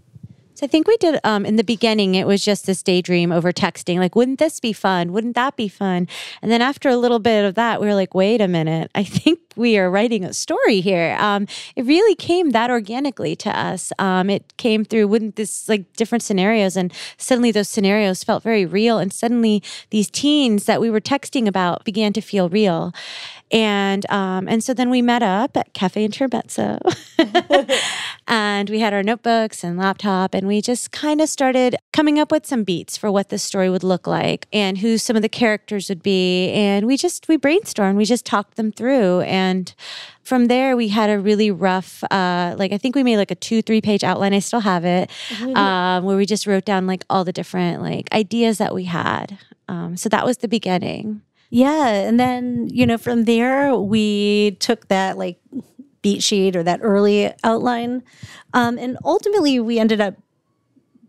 [0.55, 3.51] So I think we did um, in the beginning, it was just this daydream over
[3.51, 5.11] texting, like, wouldn't this be fun?
[5.11, 6.07] Wouldn't that be fun?
[6.43, 9.03] And then after a little bit of that, we were like, wait a minute, I
[9.03, 11.15] think we are writing a story here.
[11.19, 13.91] Um, it really came that organically to us.
[13.99, 16.75] Um, it came through, wouldn't this like different scenarios?
[16.75, 18.97] And suddenly those scenarios felt very real.
[18.97, 22.93] And suddenly these teens that we were texting about began to feel real.
[23.51, 26.79] And um, and so then we met up at Cafe Intermezzo,
[28.27, 32.31] and we had our notebooks and laptop, and we just kind of started coming up
[32.31, 35.29] with some beats for what this story would look like, and who some of the
[35.29, 39.73] characters would be, and we just we brainstormed, we just talked them through, and
[40.23, 43.35] from there we had a really rough, uh, like I think we made like a
[43.35, 44.33] two three page outline.
[44.33, 45.11] I still have it,
[45.55, 49.37] um, where we just wrote down like all the different like ideas that we had.
[49.67, 51.21] Um, so that was the beginning.
[51.49, 51.87] Yeah.
[51.87, 55.37] And then, you know, from there, we took that like
[56.03, 58.03] beat sheet or that early outline.
[58.53, 60.13] Um, and ultimately, we ended up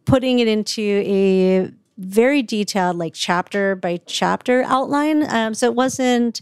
[0.06, 5.28] putting it into a very detailed, like chapter by chapter outline.
[5.28, 6.40] Um, so it wasn't,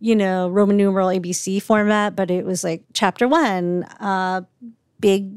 [0.00, 4.42] you know, Roman numeral ABC format, but it was like chapter one, uh,
[4.98, 5.30] big,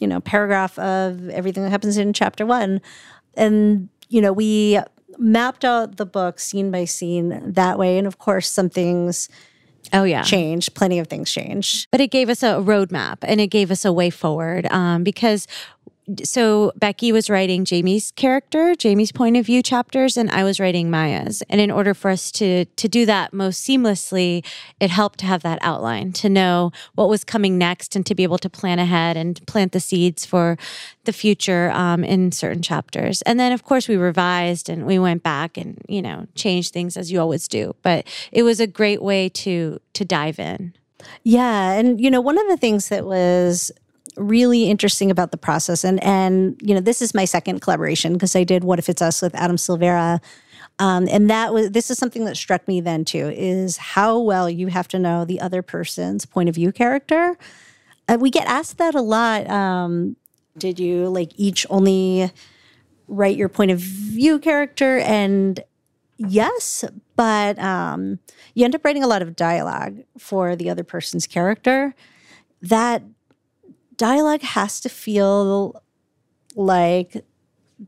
[0.00, 2.80] you know, paragraph of everything that happens in chapter one.
[3.34, 4.80] And, you know, we
[5.18, 7.98] mapped out the book scene by scene that way.
[7.98, 9.28] And of course, some things
[9.92, 10.22] Oh yeah.
[10.22, 10.72] change.
[10.74, 11.88] plenty of things change.
[11.90, 15.46] but it gave us a roadmap and it gave us a way forward um, because
[16.24, 20.90] so Becky was writing Jamie's character, Jamie's point of view chapters, and I was writing
[20.90, 21.42] Maya's.
[21.48, 24.44] And in order for us to to do that most seamlessly,
[24.78, 28.22] it helped to have that outline, to know what was coming next, and to be
[28.22, 30.56] able to plan ahead and plant the seeds for
[31.04, 33.22] the future um, in certain chapters.
[33.22, 36.96] And then, of course, we revised and we went back and you know changed things
[36.96, 37.74] as you always do.
[37.82, 40.74] But it was a great way to to dive in.
[41.22, 43.70] Yeah, and you know, one of the things that was
[44.16, 48.34] really interesting about the process, and and you know, this is my second collaboration because
[48.36, 50.20] I did "What If It's Us" with Adam Silvera,
[50.78, 54.48] um, and that was this is something that struck me then too is how well
[54.48, 57.36] you have to know the other person's point of view character.
[58.08, 59.48] Uh, we get asked that a lot.
[59.48, 60.16] Um,
[60.56, 62.32] did you like each only
[63.08, 64.98] write your point of view character?
[64.98, 65.62] And
[66.16, 66.84] yes,
[67.14, 68.18] but um,
[68.54, 71.94] you end up writing a lot of dialogue for the other person's character.
[72.62, 73.02] That
[74.00, 75.82] dialogue has to feel
[76.56, 77.22] like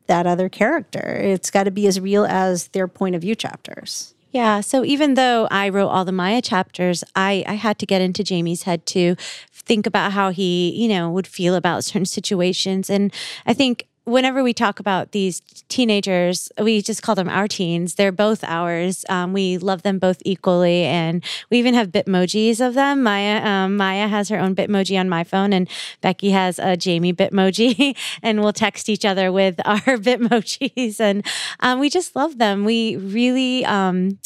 [0.08, 1.00] that other character.
[1.00, 4.14] It's got to be as real as their point of view chapters.
[4.30, 4.60] Yeah.
[4.60, 8.22] So even though I wrote all the Maya chapters, I, I had to get into
[8.22, 9.16] Jamie's head to
[9.52, 12.90] think about how he, you know, would feel about certain situations.
[12.90, 13.12] And
[13.46, 17.94] I think whenever we talk about these teenagers, we just call them our teens.
[17.94, 19.05] They're both ours.
[19.09, 23.03] Um, we love them both equally, and we even have Bitmojis of them.
[23.03, 25.68] Maya um, Maya has her own Bitmoji on my phone, and
[26.00, 31.24] Becky has a Jamie Bitmoji, and we'll text each other with our Bitmojis, and
[31.61, 32.64] um, we just love them.
[32.64, 33.64] We really.
[33.64, 34.18] Um,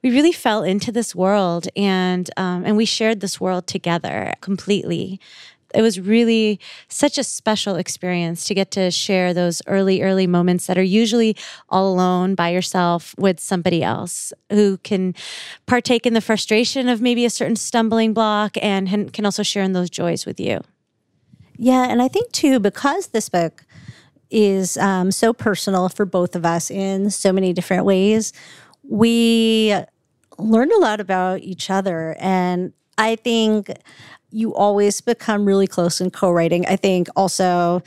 [0.00, 5.18] we really fell into this world and um, and we shared this world together completely
[5.74, 6.58] it was really
[6.88, 11.36] such a special experience to get to share those early early moments that are usually
[11.68, 15.14] all alone by yourself with somebody else who can
[15.66, 19.72] partake in the frustration of maybe a certain stumbling block and can also share in
[19.72, 20.60] those joys with you.
[21.56, 23.64] Yeah, and I think too because this book
[24.30, 28.32] is um, so personal for both of us in so many different ways,
[28.82, 29.74] we
[30.38, 33.70] learned a lot about each other, and I think
[34.30, 36.66] you always become really close in co-writing.
[36.66, 37.82] I think also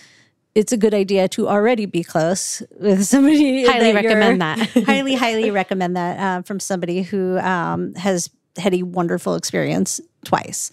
[0.55, 3.65] it's a good idea to already be close with somebody.
[3.65, 4.59] Highly that recommend that.
[4.85, 10.71] highly, highly recommend that uh, from somebody who um, has had a wonderful experience twice.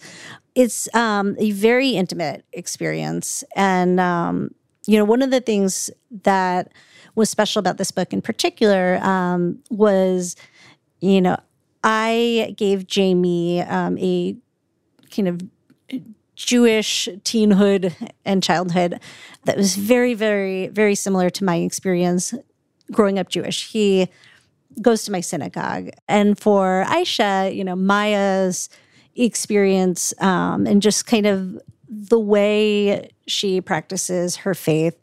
[0.55, 4.51] It's um, a very intimate experience, and um,
[4.85, 5.89] you know, one of the things
[6.23, 6.73] that
[7.15, 10.35] was special about this book in particular um, was,
[10.99, 11.37] you know,
[11.83, 14.35] I gave Jamie um, a
[15.11, 15.41] kind of
[16.35, 17.93] Jewish teenhood
[18.25, 18.99] and childhood
[19.45, 22.33] that was very, very, very similar to my experience
[22.91, 23.71] growing up Jewish.
[23.71, 24.09] He
[24.81, 25.89] goes to my synagogue.
[26.07, 28.69] And for Aisha, you know, Maya's
[29.15, 31.59] experience um, and just kind of
[31.89, 34.97] the way she practices her faith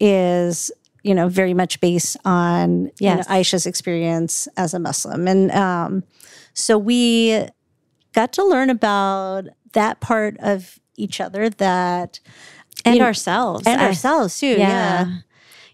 [0.00, 0.70] is
[1.02, 3.00] you know very much based on yes.
[3.00, 6.02] you know, Aisha's experience as a Muslim, and um,
[6.52, 7.46] so we
[8.12, 12.20] got to learn about that part of each other that
[12.84, 14.46] and ourselves and ourselves too.
[14.46, 14.58] yeah.
[14.58, 15.16] yeah.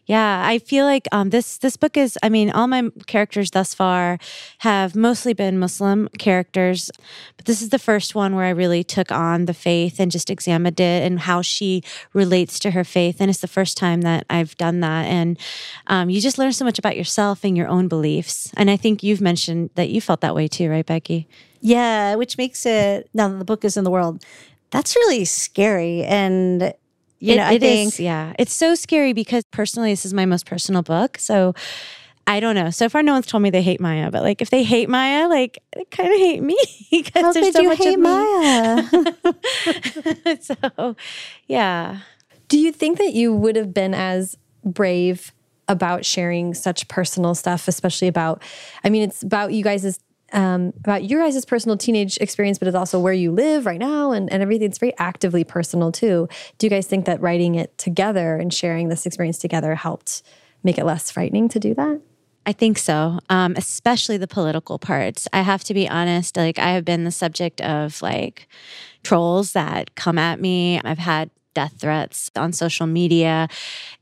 [0.04, 2.18] Yeah, I feel like um, this this book is.
[2.24, 4.18] I mean, all my characters thus far
[4.58, 6.90] have mostly been Muslim characters,
[7.36, 10.28] but this is the first one where I really took on the faith and just
[10.28, 13.20] examined it and how she relates to her faith.
[13.20, 15.06] And it's the first time that I've done that.
[15.06, 15.38] And
[15.86, 18.50] um, you just learn so much about yourself and your own beliefs.
[18.56, 21.28] And I think you've mentioned that you felt that way too, right, Becky?
[21.62, 24.24] Yeah, which makes it now that the book is in the world.
[24.70, 26.74] That's really scary and
[27.20, 30.12] you it, know, I it think, is, yeah, it's so scary because personally, this is
[30.12, 31.18] my most personal book.
[31.18, 31.54] So
[32.26, 32.70] I don't know.
[32.70, 35.28] So far, no one's told me they hate Maya, but like if they hate Maya,
[35.28, 36.56] like they kind of hate me
[36.90, 38.82] because How there's so much hate Maya.
[40.40, 40.96] so,
[41.46, 42.00] yeah.
[42.48, 45.32] Do you think that you would have been as brave
[45.68, 48.42] about sharing such personal stuff, especially about?
[48.82, 50.00] I mean, it's about you guys'
[50.32, 54.12] um, about your guys' personal teenage experience, but it's also where you live right now
[54.12, 54.68] and, and everything.
[54.68, 56.28] It's very actively personal too.
[56.58, 60.22] Do you guys think that writing it together and sharing this experience together helped
[60.62, 62.00] make it less frightening to do that?
[62.44, 65.28] I think so, um, especially the political parts.
[65.32, 68.48] I have to be honest, like, I have been the subject of like
[69.04, 70.80] trolls that come at me.
[70.84, 73.48] I've had death threats on social media.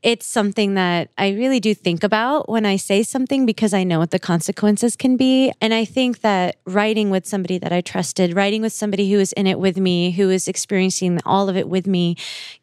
[0.01, 3.99] It's something that I really do think about when I say something because I know
[3.99, 5.51] what the consequences can be.
[5.61, 9.33] And I think that writing with somebody that I trusted, writing with somebody who was
[9.33, 12.15] in it with me, who was experiencing all of it with me,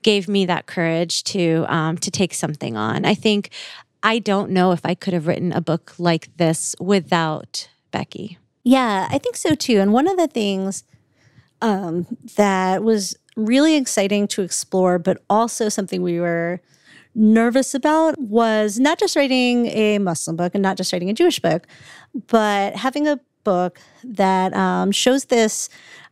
[0.03, 3.05] gave me that courage to um, to take something on.
[3.05, 3.51] I think
[4.03, 8.39] I don't know if I could have written a book like this without Becky.
[8.65, 9.81] Yeah, I think so too.
[9.81, 10.85] And one of the things
[11.61, 16.61] um, that was really exciting to explore, but also something we were
[17.15, 21.41] nervous about was not just writing a Muslim book and not just writing a Jewish
[21.41, 21.67] book,
[22.29, 25.69] but having a book that um, shows this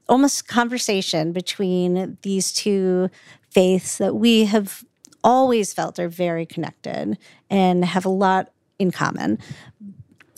[0.09, 3.11] almost conversation between these two
[3.51, 4.85] faiths that we have
[5.25, 7.19] always felt are very connected
[7.51, 9.39] and have a lot in common,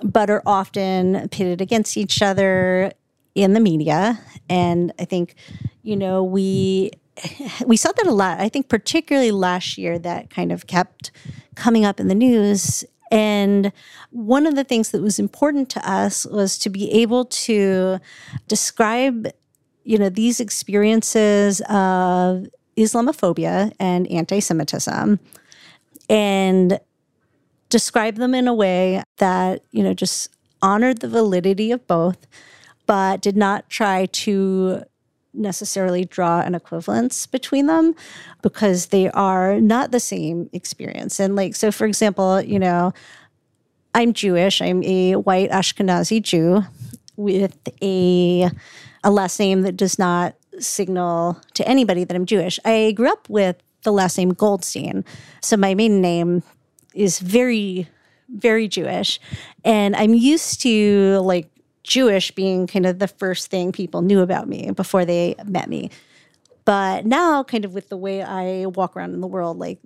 [0.03, 2.93] but are often pitted against each other
[3.35, 4.19] in the media.
[4.49, 5.35] And I think,
[5.89, 6.91] you know, we
[7.67, 8.39] we saw that a lot.
[8.41, 11.11] I think particularly last year that kind of kept
[11.55, 12.85] coming up in the news.
[13.11, 13.73] And
[14.11, 17.99] one of the things that was important to us was to be able to
[18.49, 19.29] describe,
[19.83, 25.19] you know, these experiences of Islamophobia and anti-Semitism
[26.11, 26.81] and
[27.71, 30.29] describe them in a way that, you know, just
[30.61, 32.27] honored the validity of both,
[32.87, 34.85] but did not try to
[35.39, 37.95] necessarily draw an equivalence between them
[38.43, 41.21] because they are not the same experience.
[41.21, 42.63] And like, so for example, you mm.
[42.63, 42.93] know,
[43.95, 46.63] I'm Jewish, I'm a white Ashkenazi Jew
[47.17, 48.51] with a,
[49.03, 52.59] a last name that does not signal to anybody that I'm Jewish.
[52.65, 55.05] I grew up with the last name Goldstein.
[55.41, 56.43] So my maiden name
[56.95, 57.89] is very,
[58.29, 59.21] very Jewish.
[59.65, 61.49] And I'm used to like
[61.89, 65.91] Jewish being kind of the first thing people knew about me before they met me.
[66.67, 69.79] But now, kind of with the way I walk around in the world, like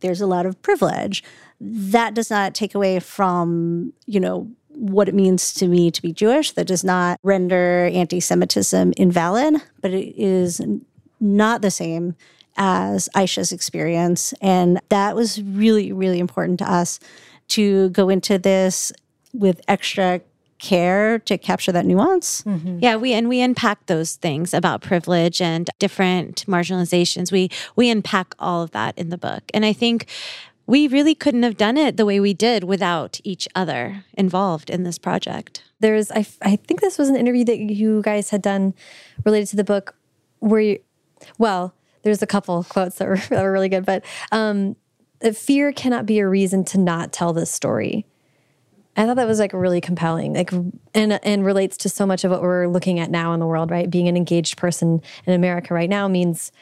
[0.00, 1.22] there's a lot of privilege.
[1.60, 6.10] That does not take away from, you know, what it means to me to be
[6.10, 6.52] Jewish.
[6.52, 10.62] That does not render anti Semitism invalid, but it is
[11.20, 12.16] not the same
[12.56, 14.32] as Aisha's experience.
[14.40, 16.98] And that was really, really important to us
[17.48, 18.90] to go into this
[19.34, 20.22] with extra
[20.60, 22.42] care to capture that nuance.
[22.42, 22.78] Mm-hmm.
[22.80, 27.32] Yeah, we and we unpack those things about privilege and different marginalizations.
[27.32, 29.42] We we unpack all of that in the book.
[29.52, 30.06] And I think
[30.66, 34.84] we really couldn't have done it the way we did without each other involved in
[34.84, 35.64] this project.
[35.80, 38.74] There's I I think this was an interview that you guys had done
[39.24, 39.96] related to the book
[40.38, 40.78] where you
[41.38, 44.76] well, there's a couple quotes that were, that were really good, but um,
[45.34, 48.06] fear cannot be a reason to not tell this story.
[48.96, 50.52] I thought that was like really compelling, like
[50.94, 53.70] and and relates to so much of what we're looking at now in the world,
[53.70, 53.88] right?
[53.88, 56.52] Being an engaged person in America right now means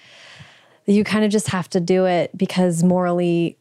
[0.86, 3.56] you kind of just have to do it because morally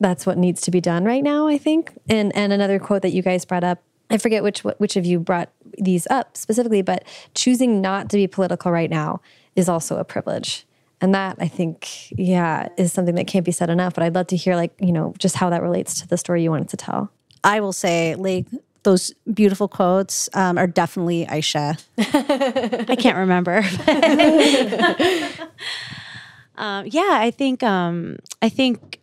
[0.00, 1.92] that's what needs to be done right now, I think.
[2.08, 5.18] And and another quote that you guys brought up, I forget which which of you
[5.18, 9.20] brought these up specifically, but choosing not to be political right now
[9.56, 10.66] is also a privilege.
[11.02, 13.94] And that I think, yeah, is something that can't be said enough.
[13.94, 16.42] But I'd love to hear like, you know, just how that relates to the story
[16.42, 17.10] you wanted to tell.
[17.44, 18.46] I will say, like,
[18.82, 21.78] those beautiful quotes um, are definitely Aisha.
[21.98, 23.58] I can't remember.
[26.56, 28.99] um, yeah, I think um, I think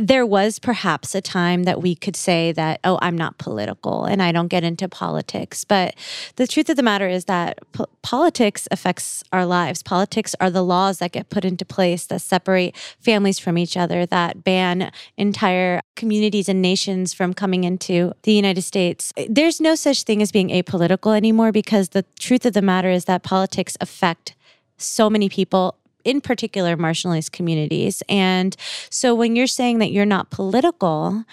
[0.00, 4.22] there was perhaps a time that we could say that, oh, I'm not political and
[4.22, 5.64] I don't get into politics.
[5.64, 5.94] But
[6.36, 9.82] the truth of the matter is that po- politics affects our lives.
[9.82, 14.06] Politics are the laws that get put into place that separate families from each other,
[14.06, 19.12] that ban entire communities and nations from coming into the United States.
[19.28, 23.04] There's no such thing as being apolitical anymore because the truth of the matter is
[23.04, 24.34] that politics affect
[24.78, 28.02] so many people in particular marginalized communities.
[28.08, 28.56] And
[28.90, 31.24] so when you're saying that you're not political,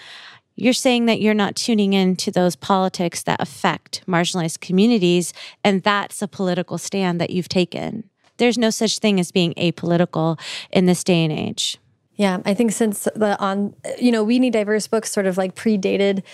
[0.56, 6.20] you're saying that you're not tuning into those politics that affect marginalized communities, and that's
[6.20, 8.10] a political stand that you've taken.
[8.38, 10.38] There's no such thing as being apolitical
[10.70, 11.78] in this day and age.
[12.14, 15.54] Yeah, I think since the on, you know, we need diverse books sort of like
[15.54, 16.24] predated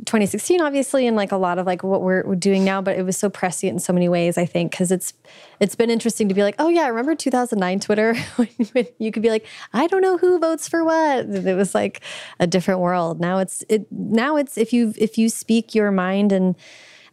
[0.00, 3.16] 2016 obviously and like a lot of like what we're, doing now but it was
[3.16, 5.14] so prescient in so many ways i think because it's
[5.60, 8.14] it's been interesting to be like oh yeah I remember 2009 twitter?
[8.36, 12.02] When you could be like i don't know who votes for what it was like
[12.40, 13.20] a different world.
[13.20, 16.56] Now it's it now it's if you if you speak your mind and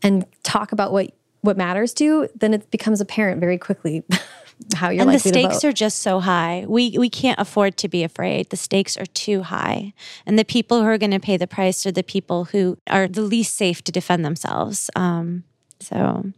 [0.02, 1.12] and talk about what
[1.42, 4.04] what matters to you then it becomes apparent very quickly
[4.76, 6.66] how you're and the stakes are just so high.
[6.68, 8.50] We we can't afford to be afraid.
[8.50, 9.94] The stakes are too high,
[10.26, 13.08] and the people who are going to pay the price are the people who are
[13.08, 14.90] the least safe to defend themselves.
[14.96, 15.44] Um,
[15.80, 16.32] so.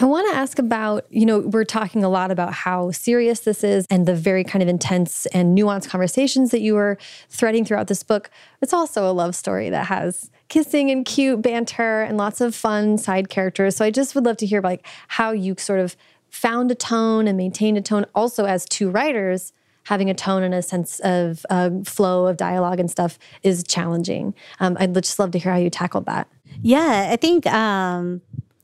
[0.00, 3.64] I want to ask about, you know, we're talking a lot about how serious this
[3.64, 6.98] is and the very kind of intense and nuanced conversations that you were
[7.28, 8.30] threading throughout this book.
[8.62, 12.96] It's also a love story that has kissing and cute banter and lots of fun
[12.96, 13.74] side characters.
[13.74, 15.96] So I just would love to hear like how you sort of
[16.30, 19.52] found a tone and maintained a tone also as two writers
[19.84, 24.34] having a tone and a sense of uh, flow of dialogue and stuff is challenging
[24.60, 26.28] um, i'd just love to hear how you tackled that
[26.62, 28.20] Yeah, I think um,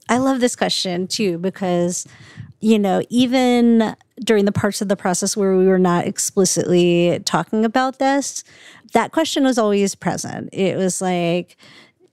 [0.09, 2.07] I love this question too because,
[2.61, 7.65] you know, even during the parts of the process where we were not explicitly talking
[7.65, 8.45] about this,
[8.93, 10.51] that question was always present.
[10.53, 11.57] It was like,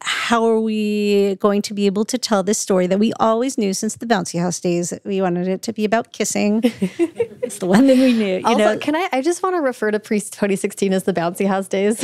[0.04, 3.74] how are we going to be able to tell this story that we always knew
[3.74, 6.62] since the bouncy house days that we wanted it to be about kissing?
[6.64, 8.38] it's the one thing we knew.
[8.38, 11.14] You also know, can i i just want to refer to pre 2016 as the
[11.22, 12.00] bouncy house days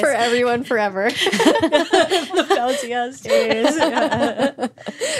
[0.00, 3.74] for everyone forever the bouncy house days.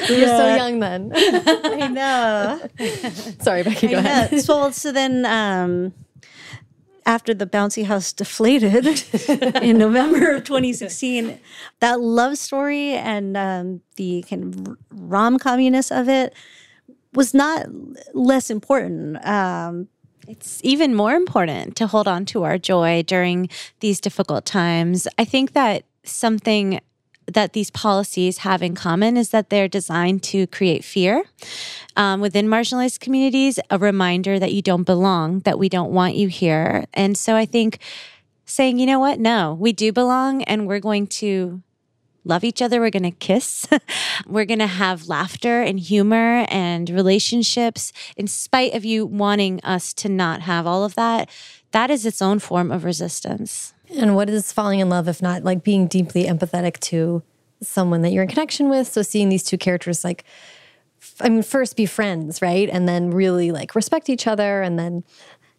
[0.08, 2.60] we were so young then I know.
[3.40, 4.38] sorry becky go ahead Yeah.
[4.40, 5.92] So, so then, um,
[7.08, 8.86] after the bouncy house deflated
[9.62, 11.40] in November of 2016,
[11.80, 16.34] that love story and um, the kind of rom communess of it
[17.14, 17.66] was not
[18.12, 19.24] less important.
[19.26, 19.88] Um,
[20.28, 23.48] It's even more important to hold on to our joy during
[23.80, 25.08] these difficult times.
[25.16, 26.80] I think that something
[27.32, 31.24] that these policies have in common is that they're designed to create fear
[31.96, 36.28] um, within marginalized communities, a reminder that you don't belong, that we don't want you
[36.28, 36.86] here.
[36.94, 37.78] And so I think
[38.44, 41.62] saying, you know what, no, we do belong and we're going to
[42.24, 42.80] love each other.
[42.80, 43.66] We're going to kiss.
[44.26, 49.94] We're going to have laughter and humor and relationships in spite of you wanting us
[49.94, 51.30] to not have all of that.
[51.70, 53.72] That is its own form of resistance.
[53.96, 57.22] And what is falling in love if not like being deeply empathetic to
[57.62, 58.86] someone that you're in connection with?
[58.88, 60.24] So seeing these two characters like
[61.20, 62.68] I mean first be friends, right?
[62.68, 65.04] And then really like respect each other and then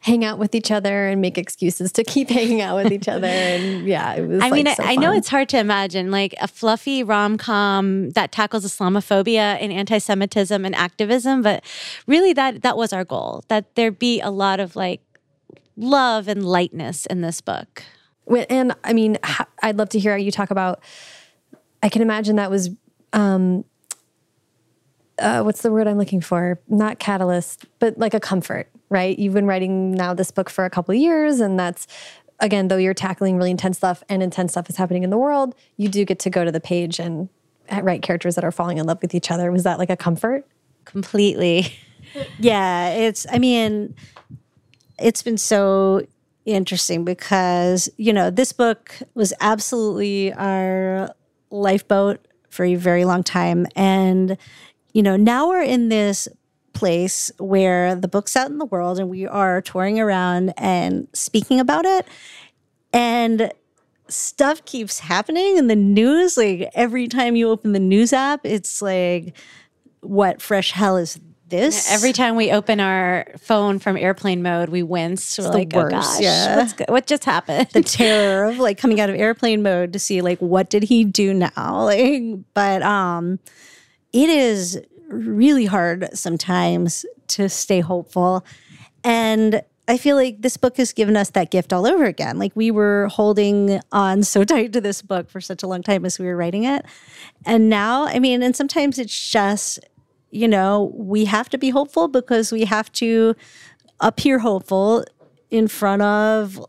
[0.01, 3.27] hang out with each other and make excuses to keep hanging out with each other
[3.27, 6.33] and yeah, it was I mean, so I, I know it's hard to imagine like
[6.39, 11.63] a fluffy rom com that tackles Islamophobia and anti Semitism and activism, but
[12.07, 15.01] really that that was our goal that there be a lot of like
[15.75, 17.83] love and lightness in this book.
[18.49, 19.17] And I mean,
[19.61, 20.81] I'd love to hear how you talk about.
[21.81, 22.69] I can imagine that was,
[23.13, 23.63] um,
[25.17, 26.59] uh, what's the word I'm looking for?
[26.67, 29.17] Not catalyst, but like a comfort, right?
[29.17, 31.87] You've been writing now this book for a couple of years, and that's
[32.39, 35.55] again, though you're tackling really intense stuff and intense stuff is happening in the world,
[35.77, 37.29] you do get to go to the page and
[37.69, 39.51] uh, write characters that are falling in love with each other.
[39.51, 40.47] Was that like a comfort?
[40.85, 41.73] Completely.
[42.39, 43.93] yeah, it's, I mean,
[44.97, 46.05] it's been so
[46.53, 51.13] interesting because, you know, this book was absolutely our
[51.49, 53.65] lifeboat for a very long time.
[53.75, 54.37] And,
[54.93, 56.27] you know, now we're in this
[56.73, 61.59] place where the book's out in the world and we are touring around and speaking
[61.59, 62.07] about it.
[62.93, 63.51] And
[64.07, 66.37] stuff keeps happening in the news.
[66.37, 69.35] Like every time you open the news app, it's like,
[70.01, 71.19] what fresh hell is
[71.49, 71.91] this.
[71.91, 75.37] Every time we open our phone from airplane mode, we wince.
[75.37, 76.67] We're the like, oh worst, gosh, yeah.
[76.87, 77.69] what just happened?
[77.73, 81.03] the terror of like coming out of airplane mode to see like what did he
[81.03, 82.23] do now like
[82.53, 83.39] but um
[84.13, 88.45] it is really hard sometimes to stay hopeful
[89.03, 92.51] and i feel like this book has given us that gift all over again like
[92.55, 96.19] we were holding on so tight to this book for such a long time as
[96.19, 96.85] we were writing it
[97.45, 99.79] and now i mean and sometimes it's just
[100.31, 103.35] you know we have to be hopeful because we have to
[103.99, 105.03] appear hopeful
[105.49, 106.63] in front of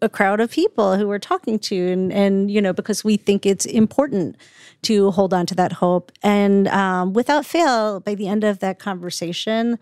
[0.00, 3.46] a crowd of people who we're talking to and and you know because we think
[3.46, 4.36] it's important
[4.82, 6.10] to hold on to that hope.
[6.22, 9.78] And um, without fail by the end of that conversation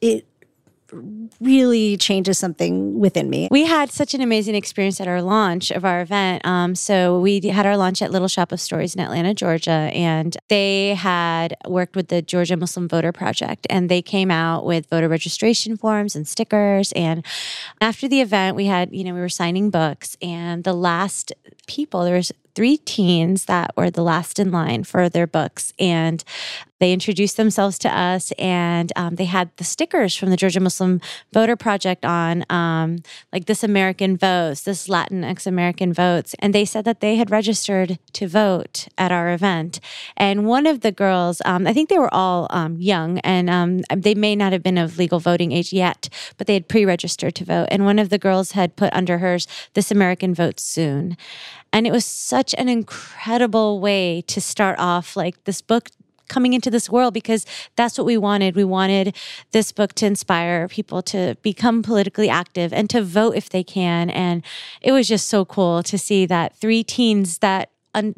[0.00, 0.26] it
[1.40, 5.84] really changes something within me We had such an amazing experience at our launch of
[5.84, 6.44] our event.
[6.46, 10.36] Um, so we had our launch at Little Shop of Stories in Atlanta, Georgia, and
[10.48, 15.08] they had worked with the Georgia Muslim Voter Project, and they came out with voter
[15.08, 16.92] registration forms and stickers.
[16.92, 17.24] And
[17.80, 21.32] after the event, we had you know we were signing books, and the last
[21.66, 26.24] people there was three teens that were the last in line for their books and
[26.78, 31.00] they introduced themselves to us and um, they had the stickers from the georgia muslim
[31.32, 32.98] voter project on um,
[33.32, 37.98] like this american votes this latinx american votes and they said that they had registered
[38.12, 39.80] to vote at our event.
[40.16, 43.80] And one of the girls um, i think they were all um, young and um,
[43.94, 47.44] they may not have been of legal voting age yet but they had pre-registered to
[47.44, 51.16] vote and one of the girls had put under hers this american votes soon.
[51.72, 55.90] And it was such an incredible way to start off like this book
[56.28, 57.46] coming into this world because
[57.76, 58.56] that's what we wanted.
[58.56, 59.14] We wanted
[59.52, 64.10] this book to inspire people to become politically active and to vote if they can.
[64.10, 64.42] And
[64.80, 67.70] it was just so cool to see that three teens that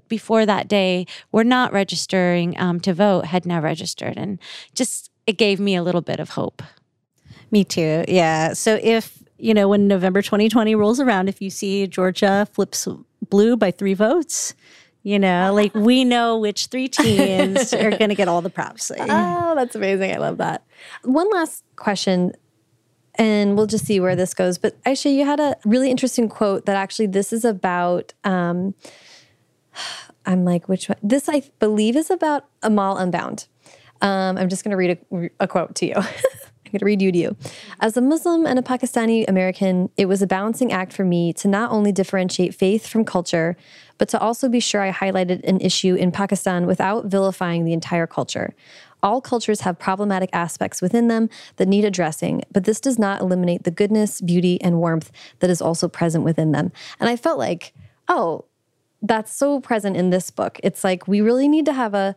[0.08, 4.16] before that day were not registering um, to vote had now registered.
[4.16, 4.38] And
[4.74, 6.62] just it gave me a little bit of hope.
[7.50, 8.04] Me too.
[8.08, 8.52] Yeah.
[8.52, 12.88] So if, you know, when November 2020 rolls around, if you see Georgia flips
[13.28, 14.54] blue by three votes,
[15.08, 18.90] you know, like we know which three teams are going to get all the props.
[18.90, 20.12] Like, Oh, that's amazing.
[20.14, 20.64] I love that.
[21.02, 22.32] One last question,
[23.14, 24.58] and we'll just see where this goes.
[24.58, 28.12] But Aisha, you had a really interesting quote that actually this is about.
[28.22, 28.74] Um,
[30.26, 30.98] I'm like, which one?
[31.02, 33.46] This I believe is about Amal Unbound.
[34.02, 35.94] Um, I'm just going to read a, a quote to you.
[36.68, 37.36] I'm going to read you to you.
[37.80, 41.48] As a Muslim and a Pakistani American, it was a balancing act for me to
[41.48, 43.56] not only differentiate faith from culture,
[43.98, 48.06] but to also be sure I highlighted an issue in Pakistan without vilifying the entire
[48.06, 48.54] culture.
[49.02, 53.64] All cultures have problematic aspects within them that need addressing, but this does not eliminate
[53.64, 56.72] the goodness, beauty, and warmth that is also present within them.
[56.98, 57.74] And I felt like,
[58.08, 58.44] oh,
[59.02, 60.58] that's so present in this book.
[60.64, 62.16] It's like we really need to have a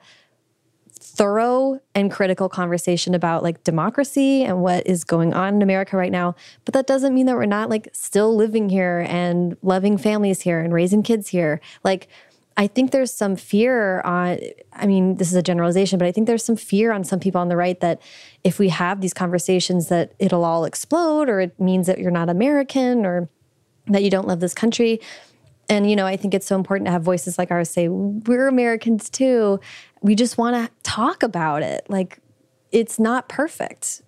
[1.02, 6.12] thorough and critical conversation about like democracy and what is going on in America right
[6.12, 6.36] now.
[6.64, 10.60] But that doesn't mean that we're not like still living here and loving families here
[10.60, 11.60] and raising kids here.
[11.84, 12.08] Like,
[12.58, 14.38] I think there's some fear on,
[14.74, 17.40] I mean, this is a generalization, but I think there's some fear on some people
[17.40, 18.02] on the right that
[18.44, 22.30] if we have these conversations that it'll all explode or it means that you're not
[22.30, 23.30] American or
[23.88, 25.00] that you don't love this country.
[25.72, 28.50] And, you know, I think it's so important to have voices like ours say, we're
[28.50, 29.62] Americans too.
[30.02, 31.86] We just want to talk about it.
[31.88, 32.20] Like,
[32.74, 34.02] it's not perfect.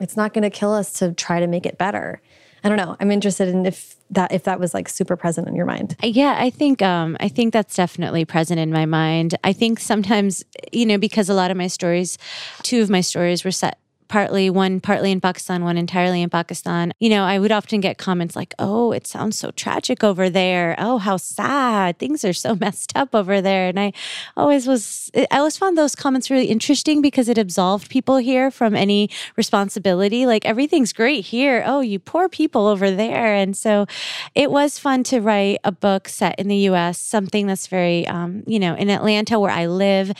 [0.00, 2.20] It's not going to kill us to try to make it better.
[2.62, 2.94] I don't know.
[3.00, 5.96] I'm interested in if that if that was like super present in your mind.
[6.02, 9.36] Yeah, I think um, I think that's definitely present in my mind.
[9.42, 12.18] I think sometimes, you know, because a lot of my stories,
[12.62, 13.78] two of my stories were set
[14.10, 16.92] partly one partly in Pakistan, one entirely in Pakistan.
[16.98, 20.74] You know, I would often get comments like, "Oh, it sounds so tragic over there.
[20.78, 21.98] Oh, how sad.
[21.98, 23.92] Things are so messed up over there." And I
[24.36, 28.74] always was I always found those comments really interesting because it absolved people here from
[28.74, 30.26] any responsibility.
[30.26, 31.62] Like everything's great here.
[31.64, 33.34] Oh, you poor people over there.
[33.34, 33.86] And so
[34.34, 38.42] it was fun to write a book set in the US, something that's very um,
[38.46, 40.10] you know, in Atlanta where I live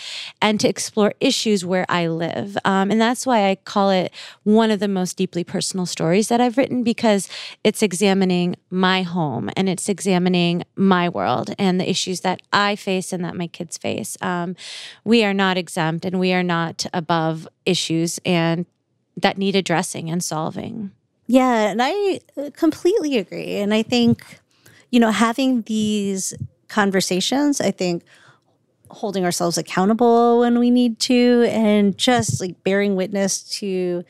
[0.41, 2.57] and to explore issues where I live.
[2.65, 4.13] Um, and that's why I call it
[4.43, 7.31] one of the most deeply personal stories that I've written because
[7.65, 13.15] it's examining my home and it's examining my world and the issues that I face
[13.15, 14.19] and that my kids face.
[14.21, 14.57] Um,
[15.05, 18.67] we are not exempt and we are not above issues and
[19.17, 20.91] that need addressing and solving.
[21.27, 22.21] Yeah, and I
[22.55, 23.57] completely agree.
[23.57, 24.41] And I think,
[24.91, 26.35] you know, having these
[26.69, 28.03] conversations, I think
[28.91, 34.05] holding ourselves accountable when we need to, and just like bearing witness to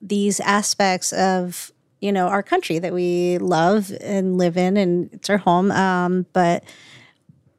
[0.00, 5.28] these aspects of, you know, our country that we love and live in, and it's
[5.28, 5.70] our home.
[5.70, 6.64] Um, but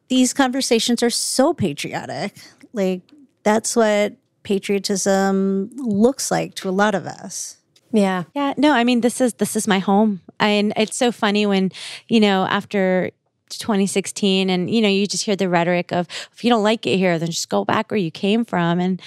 [0.07, 2.35] these conversations are so patriotic.
[2.73, 3.01] Like,
[3.43, 7.57] that's what patriotism looks like to a lot of us.
[7.91, 8.23] Yeah.
[8.35, 10.21] Yeah, no, I mean this is this is my home.
[10.39, 11.71] And it's so funny when,
[12.07, 13.11] you know, after
[13.49, 16.97] 2016 and you know, you just hear the rhetoric of if you don't like it
[16.97, 19.01] here, then just go back where you came from and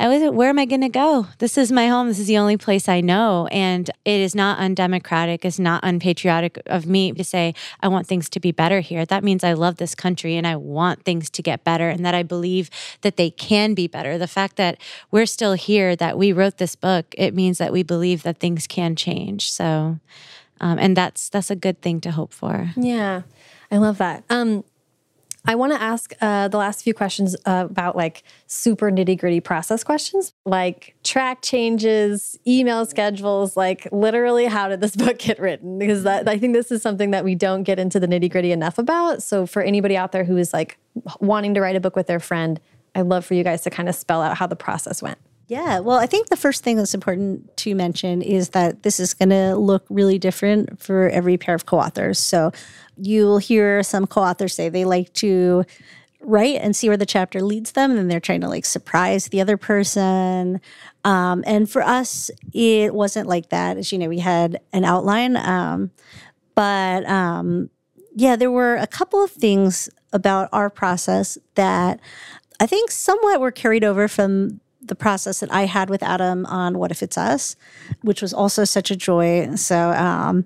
[0.00, 1.26] I was where am I going to go?
[1.38, 2.06] This is my home.
[2.06, 6.62] This is the only place I know and it is not undemocratic, it's not unpatriotic
[6.66, 9.04] of me to say I want things to be better here.
[9.04, 12.14] That means I love this country and I want things to get better and that
[12.14, 12.70] I believe
[13.00, 14.18] that they can be better.
[14.18, 14.78] The fact that
[15.10, 18.68] we're still here, that we wrote this book, it means that we believe that things
[18.68, 19.50] can change.
[19.50, 19.98] So
[20.60, 22.70] um, and that's that's a good thing to hope for.
[22.76, 23.22] Yeah.
[23.70, 24.24] I love that.
[24.30, 24.64] Um,
[25.48, 29.40] I want to ask uh, the last few questions uh, about like super nitty gritty
[29.40, 35.78] process questions, like track changes, email schedules, like literally how did this book get written?
[35.78, 38.52] Because that, I think this is something that we don't get into the nitty gritty
[38.52, 39.22] enough about.
[39.22, 40.76] So for anybody out there who is like
[41.20, 42.60] wanting to write a book with their friend,
[42.94, 45.18] I'd love for you guys to kind of spell out how the process went.
[45.48, 49.14] Yeah, well, I think the first thing that's important to mention is that this is
[49.14, 52.18] going to look really different for every pair of co authors.
[52.18, 52.52] So
[52.98, 55.64] you'll hear some co authors say they like to
[56.20, 59.40] write and see where the chapter leads them, and they're trying to like surprise the
[59.40, 60.60] other person.
[61.04, 63.78] Um, and for us, it wasn't like that.
[63.78, 65.90] As you know, we had an outline, um,
[66.54, 67.70] but um,
[68.14, 72.00] yeah, there were a couple of things about our process that
[72.60, 76.78] I think somewhat were carried over from the process that I had with Adam on
[76.78, 77.56] What If It's Us,
[78.02, 79.54] which was also such a joy.
[79.54, 80.44] So, um,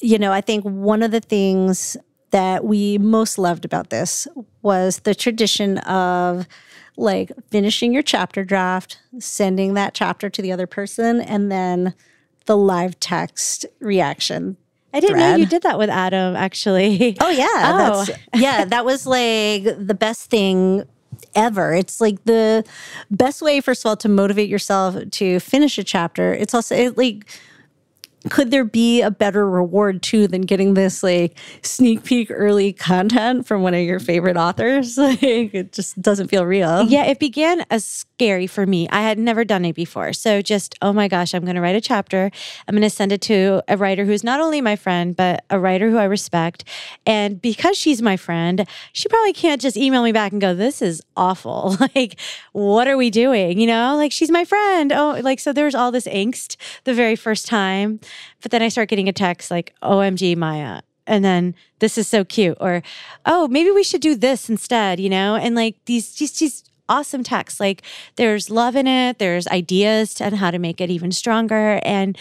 [0.00, 1.96] you know, I think one of the things
[2.30, 4.26] that we most loved about this
[4.62, 6.46] was the tradition of
[6.96, 11.94] like finishing your chapter draft, sending that chapter to the other person, and then
[12.46, 14.56] the live text reaction.
[14.92, 15.30] I didn't thread.
[15.32, 17.16] know you did that with Adam actually.
[17.20, 17.46] Oh yeah,
[17.92, 18.04] Oh.
[18.04, 20.84] that's, yeah, that was like the best thing
[21.34, 21.74] ever.
[21.74, 22.64] It's like the
[23.10, 26.32] best way, first of all, to motivate yourself to finish a chapter.
[26.34, 27.26] It's also it, like.
[28.30, 33.46] Could there be a better reward too than getting this like sneak peek early content
[33.46, 34.96] from one of your favorite authors?
[34.98, 35.22] Like
[35.54, 36.84] it just doesn't feel real.
[36.84, 38.88] Yeah, it began as scary for me.
[38.90, 40.12] I had never done it before.
[40.12, 42.30] So just, oh my gosh, I'm going to write a chapter.
[42.66, 45.58] I'm going to send it to a writer who's not only my friend, but a
[45.58, 46.64] writer who I respect.
[47.04, 50.80] And because she's my friend, she probably can't just email me back and go, this
[50.80, 51.76] is awful.
[51.94, 52.18] like,
[52.52, 53.58] what are we doing?
[53.58, 54.92] You know, like she's my friend.
[54.92, 58.00] Oh, like, so there's all this angst the very first time.
[58.42, 60.82] But then I start getting a text like, OMG, Maya.
[61.06, 62.56] And then this is so cute.
[62.60, 62.82] Or,
[63.26, 65.36] oh, maybe we should do this instead, you know?
[65.36, 67.60] And like these, these, these awesome texts.
[67.60, 67.82] Like
[68.16, 71.80] there's love in it, there's ideas on how to make it even stronger.
[71.82, 72.16] And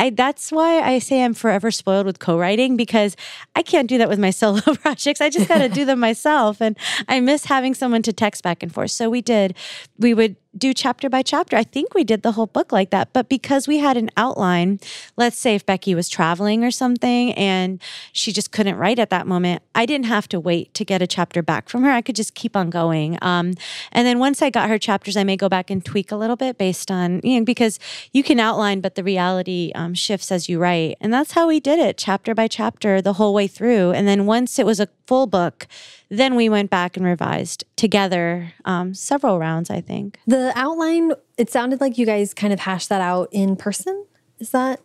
[0.00, 3.16] I, that's why I say I'm forever spoiled with co-writing because
[3.54, 5.20] I can't do that with my solo projects.
[5.20, 6.76] I just got to do them myself, and
[7.06, 8.92] I miss having someone to text back and forth.
[8.92, 9.54] So we did.
[9.98, 11.56] We would do chapter by chapter.
[11.56, 13.12] I think we did the whole book like that.
[13.12, 14.80] But because we had an outline,
[15.16, 17.80] let's say if Becky was traveling or something and
[18.12, 21.06] she just couldn't write at that moment, I didn't have to wait to get a
[21.06, 21.90] chapter back from her.
[21.90, 23.16] I could just keep on going.
[23.22, 23.54] Um,
[23.92, 26.36] and then once I got her chapters, I may go back and tweak a little
[26.36, 27.78] bit based on, you know, because
[28.12, 30.96] you can outline, but the reality um, shifts as you write.
[31.00, 33.92] And that's how we did it, chapter by chapter, the whole way through.
[33.92, 35.66] And then once it was a full book,
[36.08, 40.20] then we went back and revised together um, several rounds, I think.
[40.28, 44.06] The outline, it sounded like you guys kind of hashed that out in person.
[44.38, 44.80] Is that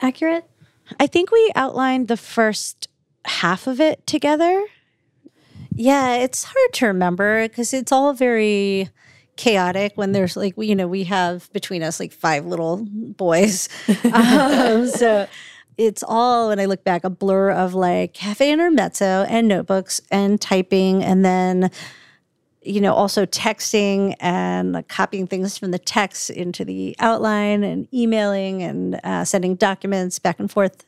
[0.00, 0.48] accurate?
[0.98, 2.88] I think we outlined the first
[3.26, 4.64] half of it together.
[5.74, 8.88] Yeah, it's hard to remember because it's all very
[9.36, 13.68] chaotic when there's like you know we have between us like five little boys
[14.14, 15.28] um, so
[15.78, 20.40] it's all when i look back a blur of like cafe intermezzo and notebooks and
[20.40, 21.70] typing and then
[22.66, 28.62] you know also texting and copying things from the text into the outline and emailing
[28.62, 30.84] and uh, sending documents back and forth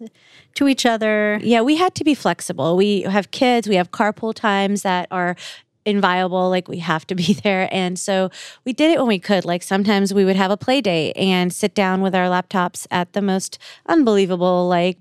[0.55, 2.77] to each other Yeah, we had to be flexible.
[2.77, 5.37] We have kids, we have carpool times that are
[5.89, 8.31] inviolable like we have to be there and so
[8.65, 11.53] we did it when we could like sometimes we would have a play date and
[11.53, 14.99] sit down with our laptops at the most unbelievable like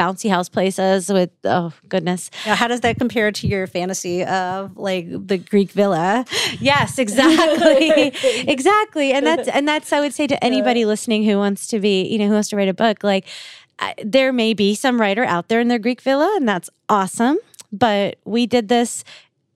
[0.00, 4.78] bouncy house places with oh goodness Now, how does that compare to your fantasy of
[4.78, 6.24] like the Greek villa?
[6.58, 8.12] Yes, exactly.
[8.50, 9.12] exactly.
[9.12, 12.18] And that's and that's I would say to anybody listening who wants to be, you
[12.18, 13.26] know, who wants to write a book, like
[13.78, 17.38] I, there may be some writer out there in their Greek villa and that's awesome,
[17.72, 19.04] but we did this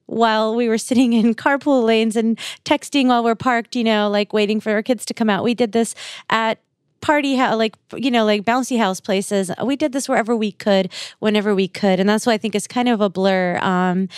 [0.06, 4.32] while we were sitting in carpool lanes and texting while we're parked, you know, like
[4.32, 5.44] waiting for our kids to come out.
[5.44, 5.94] We did this
[6.30, 6.58] at
[7.04, 9.50] party house, like you know, like bouncy house places.
[9.62, 12.66] We did this wherever we could, whenever we could, and that's why I think it's
[12.66, 13.58] kind of a blur.
[13.58, 14.08] Um,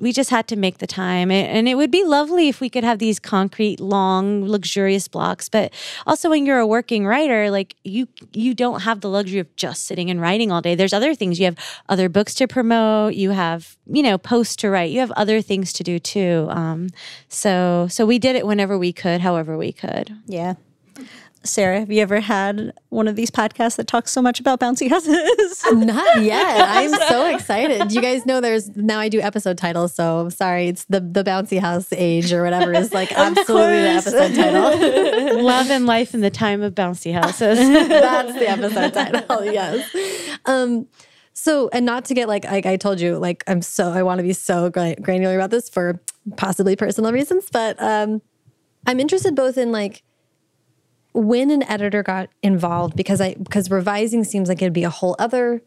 [0.00, 2.82] we just had to make the time, and it would be lovely if we could
[2.82, 5.50] have these concrete, long, luxurious blocks.
[5.50, 5.74] But
[6.06, 9.84] also, when you're a working writer, like you, you don't have the luxury of just
[9.86, 10.74] sitting and writing all day.
[10.74, 11.38] There's other things.
[11.38, 11.58] You have
[11.90, 13.12] other books to promote.
[13.14, 14.90] You have, you know, posts to write.
[14.90, 16.46] You have other things to do too.
[16.48, 16.88] Um,
[17.28, 20.16] so, so we did it whenever we could, however we could.
[20.26, 20.54] Yeah.
[21.42, 24.90] Sarah, have you ever had one of these podcasts that talks so much about bouncy
[24.90, 25.64] houses?
[25.72, 26.60] Not yet.
[26.68, 27.92] I'm so excited.
[27.92, 31.58] You guys know there's now I do episode titles, so sorry, it's the the bouncy
[31.58, 35.42] house age or whatever is like absolutely the episode title.
[35.42, 37.58] Love and life in the time of bouncy houses.
[37.58, 39.44] That's the episode title.
[39.46, 39.90] Yes.
[40.44, 40.88] Um
[41.32, 44.18] so and not to get like like I told you like I'm so I want
[44.18, 46.02] to be so granular about this for
[46.36, 48.20] possibly personal reasons, but um
[48.86, 50.02] I'm interested both in like
[51.12, 55.16] when an editor got involved because I because revising seems like it'd be a whole
[55.18, 55.62] other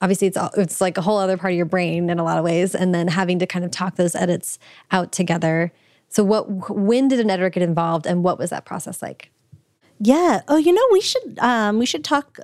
[0.00, 2.38] obviously it's all, it's like a whole other part of your brain in a lot
[2.38, 4.58] of ways and then having to kind of talk those edits
[4.90, 5.72] out together.
[6.08, 9.30] So what when did an editor get involved and what was that process like?
[10.00, 10.42] Yeah.
[10.48, 12.38] Oh, you know, we should um, we should talk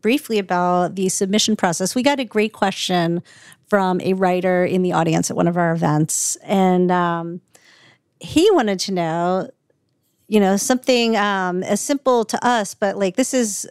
[0.00, 1.94] briefly about the submission process.
[1.94, 3.22] We got a great question
[3.68, 7.40] from a writer in the audience at one of our events, and um,
[8.20, 9.50] he wanted to know
[10.28, 13.68] you know, something um, as simple to us, but like this is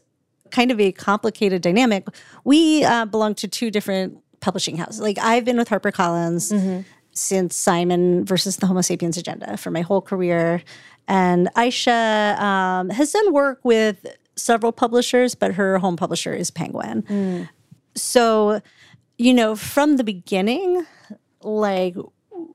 [0.51, 2.07] kind of a complicated dynamic.
[2.43, 5.01] We uh, belong to two different publishing houses.
[5.01, 6.81] Like I've been with HarperCollins mm-hmm.
[7.11, 10.63] since Simon versus the Homo sapiens agenda for my whole career.
[11.07, 17.03] And Aisha um, has done work with several publishers, but her home publisher is Penguin.
[17.03, 17.49] Mm.
[17.95, 18.61] So,
[19.17, 20.85] you know, from the beginning,
[21.41, 21.95] like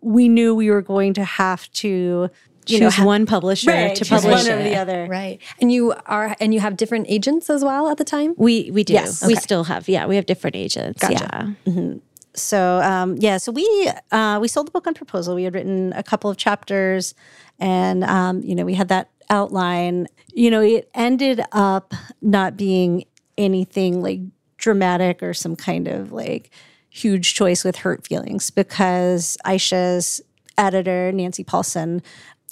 [0.01, 2.31] we knew we were going to have to
[2.67, 5.07] you choose know, one publisher right, to publish one or the other.
[5.07, 5.41] Right.
[5.61, 8.35] And you are and you have different agents as well at the time?
[8.37, 8.93] We we do.
[8.93, 9.27] Yes.
[9.27, 9.89] We still have.
[9.89, 11.01] Yeah, we have different agents.
[11.01, 11.57] Gotcha.
[11.67, 11.73] Yeah.
[11.73, 11.99] Mm-hmm.
[12.35, 15.35] So um, yeah, so we uh, we sold the book on proposal.
[15.35, 17.15] We had written a couple of chapters,
[17.59, 20.07] and um, you know we had that outline.
[20.33, 23.05] You know, it ended up not being
[23.37, 24.21] anything like
[24.59, 26.51] dramatic or some kind of like
[26.91, 30.21] huge choice with hurt feelings because Aisha's
[30.59, 32.03] editor Nancy Paulsen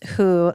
[0.06, 0.52] who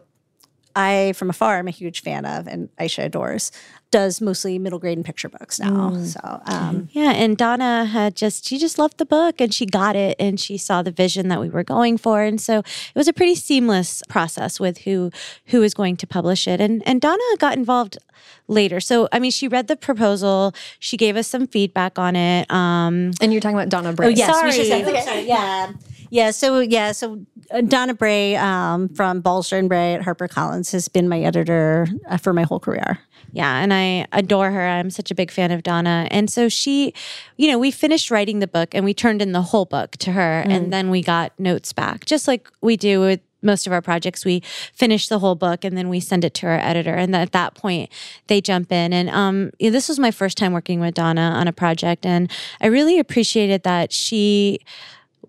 [0.75, 3.51] I, from afar, am a huge fan of, and Aisha adores,
[3.91, 5.91] does mostly middle grade and picture books now.
[5.91, 6.05] Mm.
[6.07, 7.11] So, um, yeah.
[7.11, 10.57] And Donna had just, she just loved the book and she got it and she
[10.57, 12.23] saw the vision that we were going for.
[12.23, 15.11] And so it was a pretty seamless process with who,
[15.47, 16.59] who was going to publish it.
[16.59, 17.99] And, and Donna got involved
[18.47, 18.79] later.
[18.79, 22.49] So, I mean, she read the proposal, she gave us some feedback on it.
[22.49, 24.07] Um, and you're talking about Donna Bray.
[24.07, 24.27] Oh, yes.
[24.27, 24.49] Sorry.
[24.49, 25.27] We should say, okay.
[25.27, 25.71] Yeah.
[26.14, 30.88] Yeah, so yeah, so uh, Donna Bray um, from Balzer and Bray at HarperCollins has
[30.88, 32.99] been my editor uh, for my whole career.
[33.32, 34.61] Yeah, and I adore her.
[34.61, 36.07] I'm such a big fan of Donna.
[36.11, 36.93] And so she,
[37.38, 40.11] you know, we finished writing the book and we turned in the whole book to
[40.11, 40.51] her mm.
[40.51, 44.24] and then we got notes back, just like we do with most of our projects
[44.24, 44.39] we
[44.72, 47.55] finish the whole book and then we send it to our editor and at that
[47.55, 47.89] point
[48.28, 51.51] they jump in and um, this was my first time working with donna on a
[51.51, 54.61] project and i really appreciated that she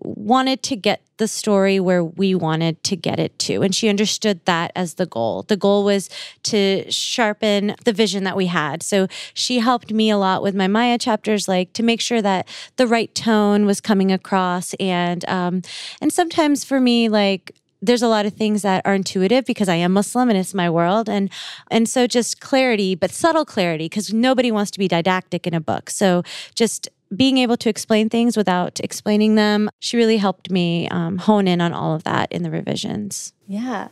[0.05, 3.61] wanted to get the story where we wanted to get it to.
[3.61, 5.43] And she understood that as the goal.
[5.43, 6.09] The goal was
[6.43, 8.83] to sharpen the vision that we had.
[8.83, 12.47] So she helped me a lot with my Maya chapters, like to make sure that
[12.75, 14.73] the right tone was coming across.
[14.75, 15.61] And um,
[16.01, 19.75] and sometimes for me, like there's a lot of things that are intuitive because I
[19.75, 21.29] am Muslim and it's my world and
[21.69, 25.59] and so just clarity but subtle clarity because nobody wants to be didactic in a
[25.59, 26.23] book so
[26.55, 31.47] just being able to explain things without explaining them, she really helped me um, hone
[31.47, 33.33] in on all of that in the revisions.
[33.47, 33.89] Yeah.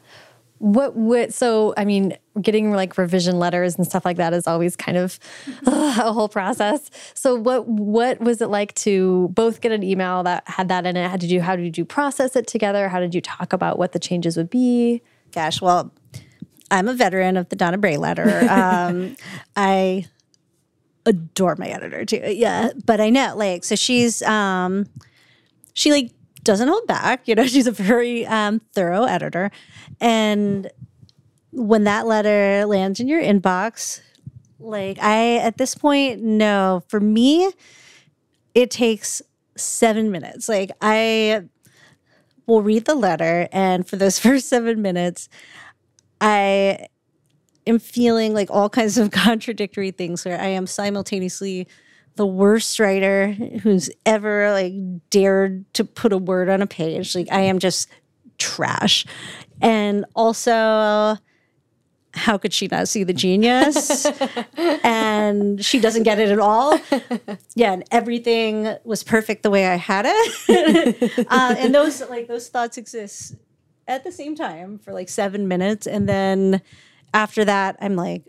[0.59, 1.73] What would so?
[1.75, 5.19] I mean, getting like revision letters and stuff like that is always kind of
[5.67, 6.89] uh, a whole process.
[7.13, 10.95] So, what what was it like to both get an email that had that in
[10.95, 11.09] it?
[11.09, 12.87] How did you how did you process it together?
[12.87, 15.01] How did you talk about what the changes would be?
[15.33, 15.91] Gosh, well,
[16.71, 18.47] I'm a veteran of the Donna Bray letter.
[18.53, 19.17] Um,
[19.55, 20.05] I
[21.05, 22.21] adore my editor too.
[22.25, 24.85] Yeah, but I know like so she's um
[25.73, 26.11] she like
[26.43, 27.27] doesn't hold back.
[27.27, 29.51] You know, she's a very um, thorough editor,
[29.99, 30.69] and
[31.51, 34.01] when that letter lands in your inbox,
[34.59, 37.51] like I at this point no, for me,
[38.53, 39.21] it takes
[39.55, 40.49] seven minutes.
[40.49, 41.43] Like I
[42.45, 45.29] will read the letter, and for those first seven minutes,
[46.21, 46.87] I
[47.67, 51.67] am feeling like all kinds of contradictory things where I am simultaneously
[52.15, 53.31] the worst writer
[53.63, 54.73] who's ever like
[55.09, 57.15] dared to put a word on a page.
[57.15, 57.89] Like I am just
[58.37, 59.05] trash.
[59.61, 61.17] And also
[62.15, 64.05] how could she not see the genius?
[64.83, 66.79] and she doesn't get it at all.
[67.55, 71.27] Yeah, and everything was perfect the way I had it.
[71.29, 73.35] uh, and those like those thoughts exist
[73.87, 76.61] at the same time for like seven minutes, and then
[77.13, 78.27] after that, I'm like,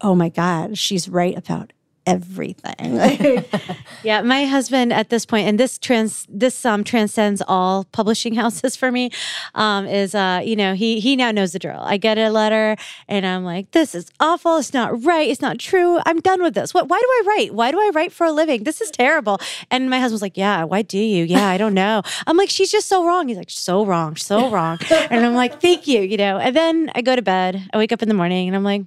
[0.00, 1.72] oh my god, she's right about
[2.10, 3.44] everything.
[4.02, 8.76] yeah, my husband at this point, and this trans this um transcends all publishing houses
[8.76, 9.10] for me,
[9.54, 11.80] um, is uh, you know, he he now knows the drill.
[11.80, 12.76] I get a letter
[13.08, 15.98] and I'm like, this is awful, it's not right, it's not true.
[16.06, 16.74] I'm done with this.
[16.74, 17.54] What why do I write?
[17.54, 18.64] Why do I write for a living?
[18.64, 19.40] This is terrible.
[19.70, 21.24] And my husband's like, Yeah, why do you?
[21.24, 22.02] Yeah, I don't know.
[22.26, 23.28] I'm like, she's just so wrong.
[23.28, 24.78] He's like, so wrong, so wrong.
[24.90, 26.38] and I'm like, thank you, you know.
[26.38, 28.82] And then I go to bed, I wake up in the morning and I'm like,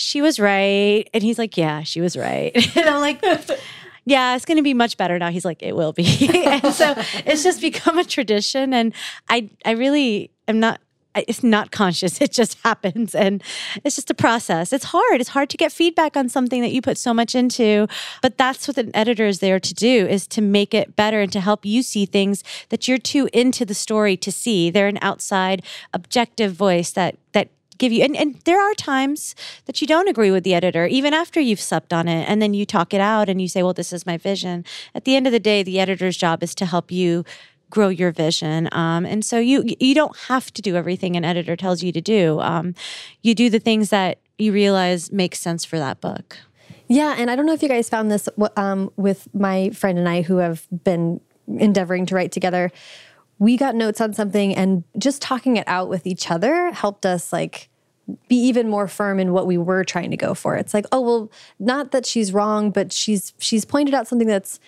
[0.00, 1.08] she was right.
[1.12, 2.52] And he's like, yeah, she was right.
[2.76, 3.22] and I'm like,
[4.04, 5.30] yeah, it's going to be much better now.
[5.30, 6.04] He's like, it will be.
[6.46, 6.94] and so
[7.26, 8.72] it's just become a tradition.
[8.72, 8.94] And
[9.28, 10.80] I, I really am not,
[11.14, 12.20] it's not conscious.
[12.20, 13.14] It just happens.
[13.14, 13.42] And
[13.84, 14.72] it's just a process.
[14.72, 15.20] It's hard.
[15.20, 17.86] It's hard to get feedback on something that you put so much into.
[18.22, 21.32] But that's what an editor is there to do is to make it better and
[21.32, 24.70] to help you see things that you're too into the story to see.
[24.70, 29.80] They're an outside objective voice that, that give you and, and there are times that
[29.80, 32.64] you don't agree with the editor even after you've slept on it and then you
[32.64, 34.64] talk it out and you say well this is my vision.
[34.94, 37.24] At the end of the day the editor's job is to help you
[37.70, 41.56] grow your vision um, and so you you don't have to do everything an editor
[41.56, 42.74] tells you to do um,
[43.22, 46.38] you do the things that you realize make sense for that book.
[46.88, 50.08] Yeah and i don't know if you guys found this um, with my friend and
[50.08, 52.70] i who have been endeavoring to write together
[53.40, 57.32] we got notes on something and just talking it out with each other helped us
[57.32, 57.70] like
[58.28, 60.56] be even more firm in what we were trying to go for.
[60.56, 64.60] It's like, oh well, not that she's wrong, but she's she's pointed out something that's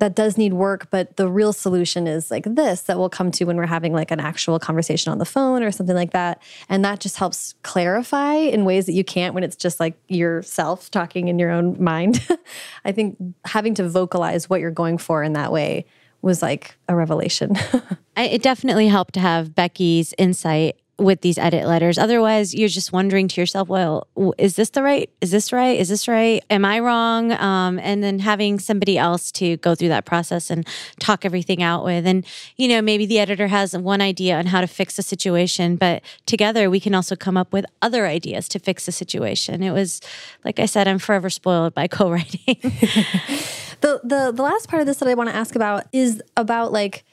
[0.00, 3.44] that does need work, but the real solution is like this that we'll come to
[3.44, 6.42] when we're having like an actual conversation on the phone or something like that.
[6.68, 10.90] And that just helps clarify in ways that you can't when it's just like yourself
[10.90, 12.26] talking in your own mind.
[12.84, 13.16] I think
[13.46, 15.86] having to vocalize what you're going for in that way
[16.22, 17.56] was like a revelation.
[18.16, 21.98] it definitely helped to have Becky's insight with these edit letters.
[21.98, 24.06] Otherwise, you're just wondering to yourself, well,
[24.38, 25.10] is this the right?
[25.20, 25.78] Is this right?
[25.78, 26.44] Is this right?
[26.50, 27.32] Am I wrong?
[27.32, 30.66] Um, and then having somebody else to go through that process and
[30.98, 32.06] talk everything out with.
[32.06, 35.76] And, you know, maybe the editor has one idea on how to fix a situation,
[35.76, 39.62] but together we can also come up with other ideas to fix the situation.
[39.62, 40.00] It was,
[40.44, 42.56] like I said, I'm forever spoiled by co writing.
[43.80, 46.72] the, the, the last part of this that I want to ask about is about
[46.72, 47.04] like,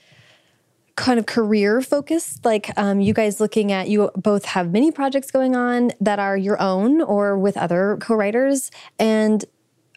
[0.97, 5.29] kind of career focused like um, you guys looking at you both have many projects
[5.29, 8.71] going on that are your own or with other co-writers.
[8.99, 9.45] And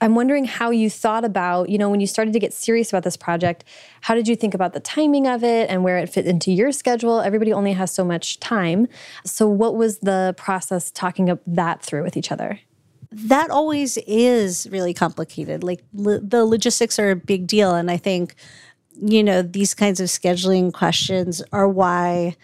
[0.03, 3.03] i'm wondering how you thought about you know when you started to get serious about
[3.03, 3.65] this project
[4.01, 6.73] how did you think about the timing of it and where it fit into your
[6.73, 7.21] schedule?
[7.21, 8.87] Everybody only has so much time.
[9.25, 12.61] So what was the process talking that through with each other
[13.13, 18.37] that always is really complicated like the logistics are a big deal and i think
[19.01, 22.37] you know, these kinds of scheduling questions are why,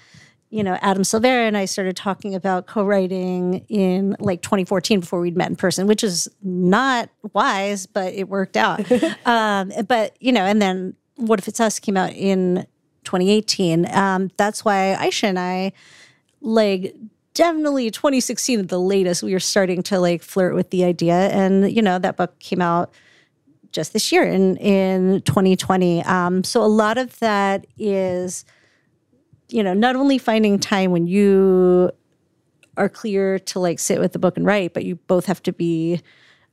[0.50, 5.36] you know, Adam Silvera and I started talking about co-writing in like 2014 before we'd
[5.36, 8.80] met in person, which is not wise, but it worked out.
[9.26, 12.66] um, but you know, and then What If It's Us came out in
[13.04, 13.86] 2018.
[13.94, 15.72] Um, that's why Aisha and I,
[16.40, 16.94] like,
[17.36, 21.70] definitely 2016 at the latest, we were starting to like flirt with the idea, and
[21.70, 22.92] you know, that book came out
[23.70, 26.02] just this year in in 2020.
[26.02, 28.44] Um, so a lot of that is,
[29.48, 31.90] you know, not only finding time when you
[32.76, 35.52] are clear to like sit with the book and write, but you both have to
[35.52, 36.00] be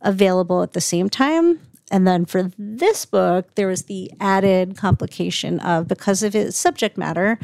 [0.02, 1.60] available at the same time.
[1.92, 6.98] And then for this book, there was the added complication of because of its subject
[6.98, 7.38] matter,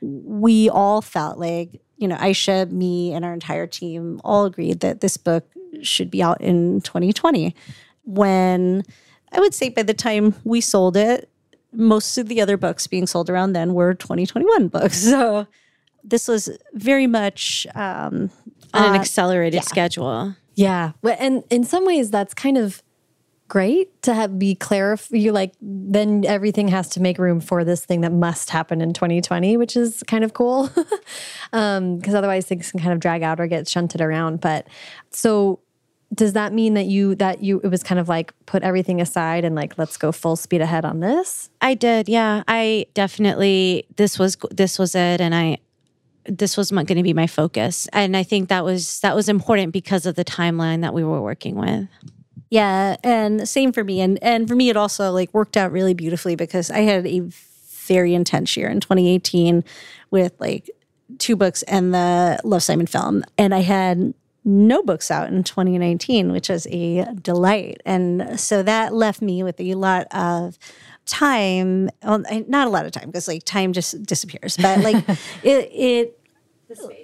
[0.00, 5.00] we all felt like, you know, Aisha, me, and our entire team all agreed that
[5.00, 5.46] this book
[5.82, 7.54] should be out in 2020.
[8.04, 8.82] When
[9.32, 11.30] I would say by the time we sold it,
[11.72, 15.04] most of the other books being sold around then were 2021 books.
[15.14, 15.46] So
[16.02, 18.30] this was very much um,
[18.74, 19.60] on an uh, accelerated yeah.
[19.62, 20.36] schedule.
[20.54, 20.92] Yeah.
[21.02, 22.82] And in some ways, that's kind of
[23.48, 24.98] great to have be clear.
[25.10, 28.92] You like, then everything has to make room for this thing that must happen in
[28.92, 30.68] 2020, which is kind of cool.
[30.68, 30.98] Because
[31.52, 34.40] um, otherwise, things can kind of drag out or get shunted around.
[34.40, 34.66] But
[35.10, 35.60] so
[36.12, 39.44] does that mean that you that you it was kind of like put everything aside
[39.44, 44.18] and like let's go full speed ahead on this i did yeah i definitely this
[44.18, 45.58] was this was it and i
[46.26, 49.72] this was going to be my focus and i think that was that was important
[49.72, 51.88] because of the timeline that we were working with
[52.54, 55.94] yeah and same for me and and for me it also like worked out really
[55.94, 57.20] beautifully because i had a
[57.86, 59.62] very intense year in 2018
[60.10, 60.70] with like
[61.18, 63.22] two books and the Love Simon film.
[63.36, 67.82] And I had no books out in 2019, which was a delight.
[67.84, 70.58] And so that left me with a lot of
[71.04, 74.96] time, well, not a lot of time because like time just disappears, but like
[75.42, 76.18] it, it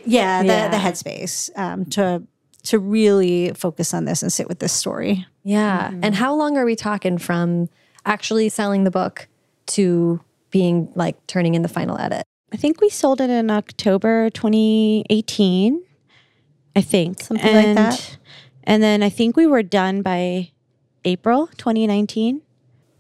[0.07, 0.69] yeah, the, Yeah.
[0.69, 2.23] the headspace um, to
[2.63, 5.27] to really focus on this and sit with this story.
[5.43, 5.89] Yeah.
[5.89, 6.13] And mm-hmm.
[6.15, 7.69] how long are we talking from
[8.05, 9.29] actually selling the book
[9.69, 12.25] to being like turning in the final edit?
[12.53, 15.83] I think we sold it in October 2018.
[16.77, 18.19] I think Something like that.
[18.65, 20.51] And then I think we were done by
[21.05, 22.43] April 2019.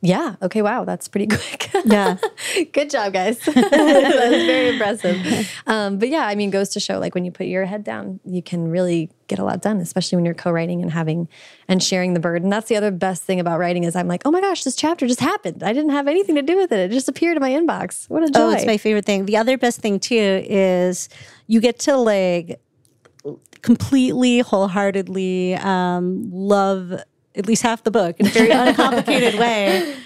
[0.03, 0.37] Yeah.
[0.41, 0.63] Okay.
[0.63, 0.85] Wow.
[0.85, 1.71] That's pretty quick.
[1.85, 2.17] Yeah.
[2.73, 3.39] Good job, guys.
[3.45, 5.51] that was very impressive.
[5.67, 8.21] Um, but yeah, I mean, goes to show like when you put your head down,
[8.25, 11.29] you can really get a lot done, especially when you're co-writing and having
[11.69, 12.49] and sharing the burden.
[12.49, 15.07] That's the other best thing about writing is I'm like, oh my gosh, this chapter
[15.07, 15.63] just happened.
[15.63, 16.79] I didn't have anything to do with it.
[16.79, 18.09] It just appeared in my inbox.
[18.09, 18.41] What a joy.
[18.41, 19.27] Oh, it's my favorite thing.
[19.27, 21.09] The other best thing too is
[21.47, 22.61] you get to like
[23.63, 27.01] completely, wholeheartedly um, love
[27.35, 29.97] at least half the book in a very uncomplicated way.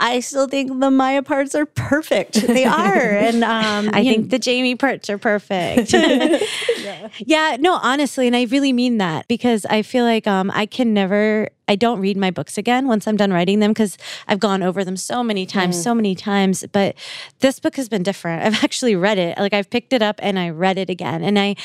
[0.00, 2.34] I still think the Maya parts are perfect.
[2.34, 5.92] They are, and um, I think the Jamie parts are perfect.
[7.18, 7.56] yeah.
[7.58, 11.48] no, honestly, and I really mean that because I feel like um, I can never,
[11.66, 13.98] I don't read my books again once I'm done writing them because
[14.28, 16.64] I've gone over them so many times, so many times.
[16.70, 16.94] But
[17.40, 18.44] this book has been different.
[18.44, 19.36] I've actually read it.
[19.36, 21.56] Like I've picked it up and I read it again, and I.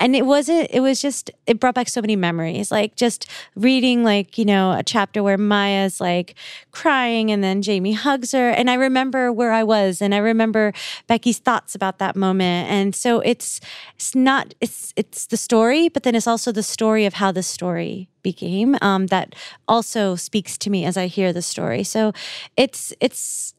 [0.00, 2.70] And it wasn't, it was just, it brought back so many memories.
[2.70, 6.34] Like just reading, like, you know, a chapter where Maya's like
[6.70, 8.50] crying and then Jamie hugs her.
[8.50, 10.72] And I remember where I was and I remember
[11.06, 12.70] Becky's thoughts about that moment.
[12.70, 13.60] And so it's,
[13.96, 17.42] it's not, it's, it's the story, but then it's also the story of how the
[17.42, 19.34] story became um, that
[19.66, 21.82] also speaks to me as I hear the story.
[21.82, 22.12] So
[22.56, 23.54] it's, it's,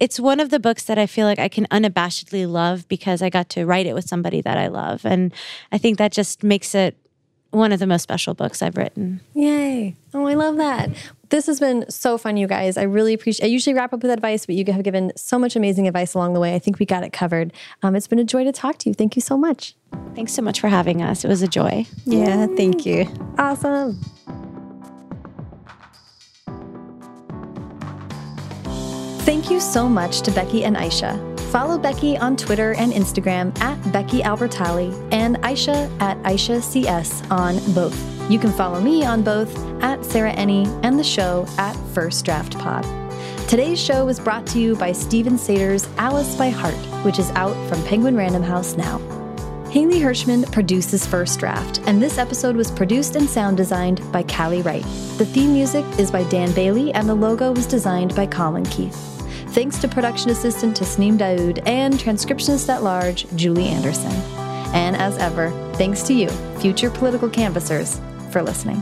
[0.00, 3.30] it's one of the books that I feel like I can unabashedly love because I
[3.30, 5.04] got to write it with somebody that I love.
[5.04, 5.32] And
[5.72, 6.96] I think that just makes it
[7.50, 9.20] one of the most special books I've written.
[9.34, 9.96] Yay.
[10.12, 10.90] Oh, I love that.
[11.30, 12.76] This has been so fun, you guys.
[12.76, 15.56] I really appreciate I usually wrap up with advice, but you have given so much
[15.56, 16.54] amazing advice along the way.
[16.54, 17.52] I think we got it covered.
[17.82, 18.94] Um, it's been a joy to talk to you.
[18.94, 19.74] Thank you so much.
[20.14, 21.24] Thanks so much for having us.
[21.24, 21.86] It was a joy.
[22.04, 23.06] yeah, thank you.
[23.38, 23.98] Awesome.
[29.28, 31.38] Thank you so much to Becky and Aisha.
[31.50, 37.58] Follow Becky on Twitter and Instagram at Becky Albertalli and Aisha at Aisha CS on
[37.74, 37.94] both.
[38.30, 42.58] You can follow me on both at Sarah Enni and the show at First Draft
[42.58, 42.84] Pod.
[43.50, 47.54] Today's show was brought to you by Steven Sater's Alice by Heart, which is out
[47.68, 48.96] from Penguin Random House now.
[49.70, 54.62] Haley Hirschman produces First Draft, and this episode was produced and sound designed by Callie
[54.62, 54.84] Wright.
[55.18, 59.17] The theme music is by Dan Bailey, and the logo was designed by Colin Keith.
[59.58, 64.12] Thanks to production assistant Tasneem Daoud and transcriptionist at large Julie Anderson.
[64.72, 66.28] And as ever, thanks to you,
[66.60, 68.80] future political canvassers, for listening.